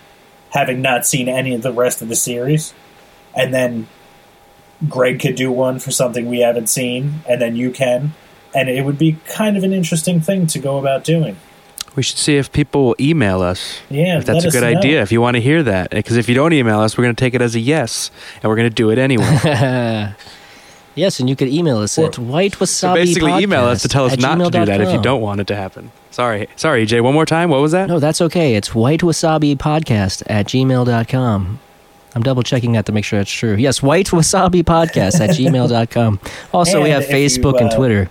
[0.51, 2.73] having not seen any of the rest of the series,
[3.35, 3.89] and then
[4.89, 8.15] Greg could do one for something we haven't seen, and then you can,
[8.55, 11.37] and it would be kind of an interesting thing to go about doing.
[11.97, 13.81] We should see if people will email us.
[13.89, 14.79] Yeah, if that's let a us good know.
[14.79, 15.03] idea.
[15.03, 17.21] If you want to hear that, because if you don't email us, we're going to
[17.21, 19.25] take it as a yes, and we're going to do it anyway.
[20.95, 22.67] yes, and you could email us at white wasabi.
[22.69, 25.23] so basically, email us to tell us at not to do that if you don't
[25.23, 25.91] want it to happen.
[26.11, 27.01] Sorry, sorry, Jay.
[27.01, 27.49] One more time.
[27.49, 27.89] What was that?
[27.89, 28.57] No, that's okay.
[28.57, 31.61] It's white wasabi podcast at gmail.com.
[32.15, 33.57] I'm double checking that to make sure that's true.
[33.57, 36.21] Yes, white wasabi podcast at gmail.com.
[36.53, 38.11] Also, we have if you, Facebook and uh, Twitter.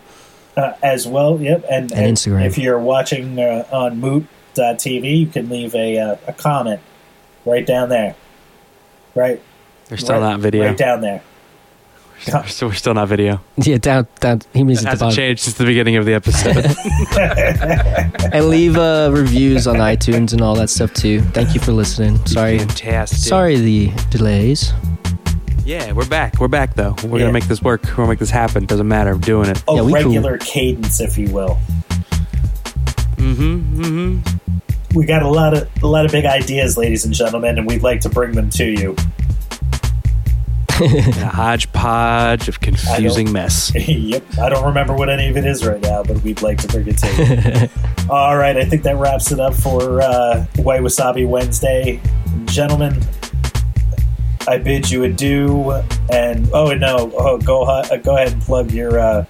[0.58, 1.40] Uh, as well.
[1.40, 2.46] Yep, and, And Instagram.
[2.46, 6.82] If you're watching uh, on Moot.tv, you can leave a uh, a comment
[7.46, 8.16] right down there.
[9.14, 9.42] Right,
[9.90, 10.68] We're still right, not video.
[10.68, 11.24] Right down there.
[12.28, 13.42] We're still, we're still not video.
[13.58, 14.42] Yeah, down, down.
[14.54, 16.66] He means It hasn't changed since the beginning of the episode.
[18.34, 21.22] And leave uh, reviews on iTunes and all that stuff too.
[21.22, 22.26] Thank you for listening.
[22.26, 23.20] Sorry, Fantastic.
[23.20, 24.74] sorry the delays.
[25.66, 26.40] Yeah, we're back.
[26.40, 26.96] We're back though.
[27.04, 27.24] We're Yeah.
[27.26, 27.84] gonna make this work.
[27.84, 28.66] We're gonna make this happen.
[28.66, 29.12] Doesn't matter.
[29.12, 29.64] I'm doing it.
[29.68, 30.04] A Yeah, we cool.
[30.12, 31.58] regular cadence, if you will.
[33.18, 33.82] Mm-hmm.
[33.82, 34.38] Mm-hmm.
[34.94, 37.82] We got a lot of a lot of big ideas, ladies and gentlemen, and we'd
[37.84, 38.96] like to bring them to you.
[40.80, 43.74] A hodgepodge of confusing mess.
[43.88, 46.68] yep, I don't remember what any of it is right now, but we'd like to
[46.68, 47.08] bring it to
[47.64, 47.70] you.
[48.10, 52.02] All right, I think that wraps it up for uh, White Wasabi Wednesday,
[52.46, 53.02] gentlemen.
[54.48, 55.72] I bid you adieu,
[56.12, 59.26] and oh no, oh, go uh, go ahead and plug your uh,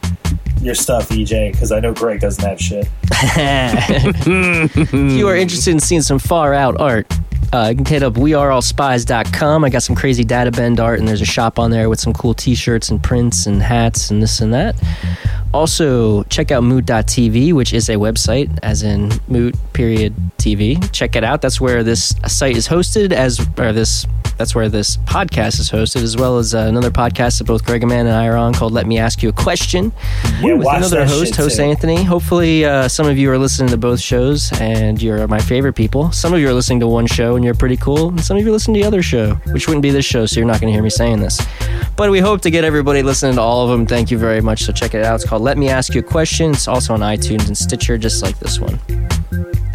[0.62, 2.88] your stuff, EJ, because I know Greg doesn't have shit.
[3.12, 7.08] if you are interested in seeing some far out art,
[7.54, 9.64] uh, you can hit up weareallspies.com.
[9.64, 12.14] I got some crazy data bend art, and there's a shop on there with some
[12.14, 14.76] cool t shirts and prints and hats and this and that.
[15.56, 20.77] Also, check out moot.tv, which is a website, as in moot period TV.
[20.91, 21.41] Check it out.
[21.41, 24.06] That's where this site is hosted, as or this
[24.38, 27.84] that's where this podcast is hosted, as well as uh, another podcast that both Greg
[27.84, 29.94] and and I are on called "Let Me Ask You a Question."
[30.41, 31.64] Yeah, with another host, host too.
[31.64, 32.03] Anthony.
[32.03, 36.11] Hopefully, uh, some of you are listening to both shows, and you're my favorite people.
[36.11, 38.10] Some of you are listening to one show, and you're pretty cool.
[38.10, 40.26] And some of you are listening to the other show, which wouldn't be this show,
[40.26, 41.40] so you're not going to hear me saying this.
[41.95, 43.86] But we hope to get everybody listening to all of them.
[43.86, 44.64] Thank you very much.
[44.64, 45.15] So check it out.
[45.15, 48.24] It's called "Let Me Ask You a Question." It's also on iTunes and Stitcher, just
[48.24, 48.80] like this one.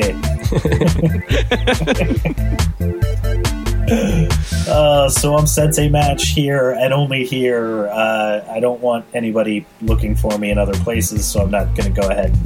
[4.68, 7.86] uh, so I'm Sensei Match here and only here.
[7.86, 11.94] Uh, I don't want anybody looking for me in other places, so I'm not going
[11.94, 12.36] to go ahead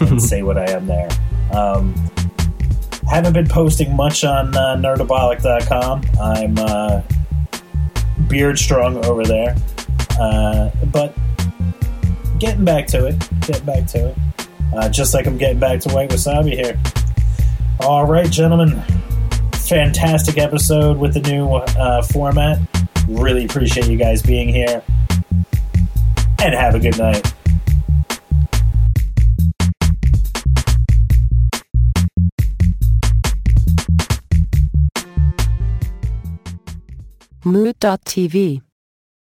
[0.00, 1.08] and say what I am there.
[1.52, 1.94] Um,
[3.08, 6.02] haven't been posting much on uh, nerdabolic.com.
[6.20, 7.02] I'm uh,
[8.28, 9.56] beard strong over there,
[10.18, 11.14] uh, but
[12.38, 13.18] getting back to it.
[13.42, 14.16] Getting back to it.
[14.74, 16.78] Uh, just like I'm getting back to White Wasabi here.
[17.80, 18.82] All right, gentlemen.
[19.52, 22.58] Fantastic episode with the new uh, format.
[23.08, 24.82] Really appreciate you guys being here.
[26.42, 27.32] And have a good night.
[37.46, 38.60] Moot.tv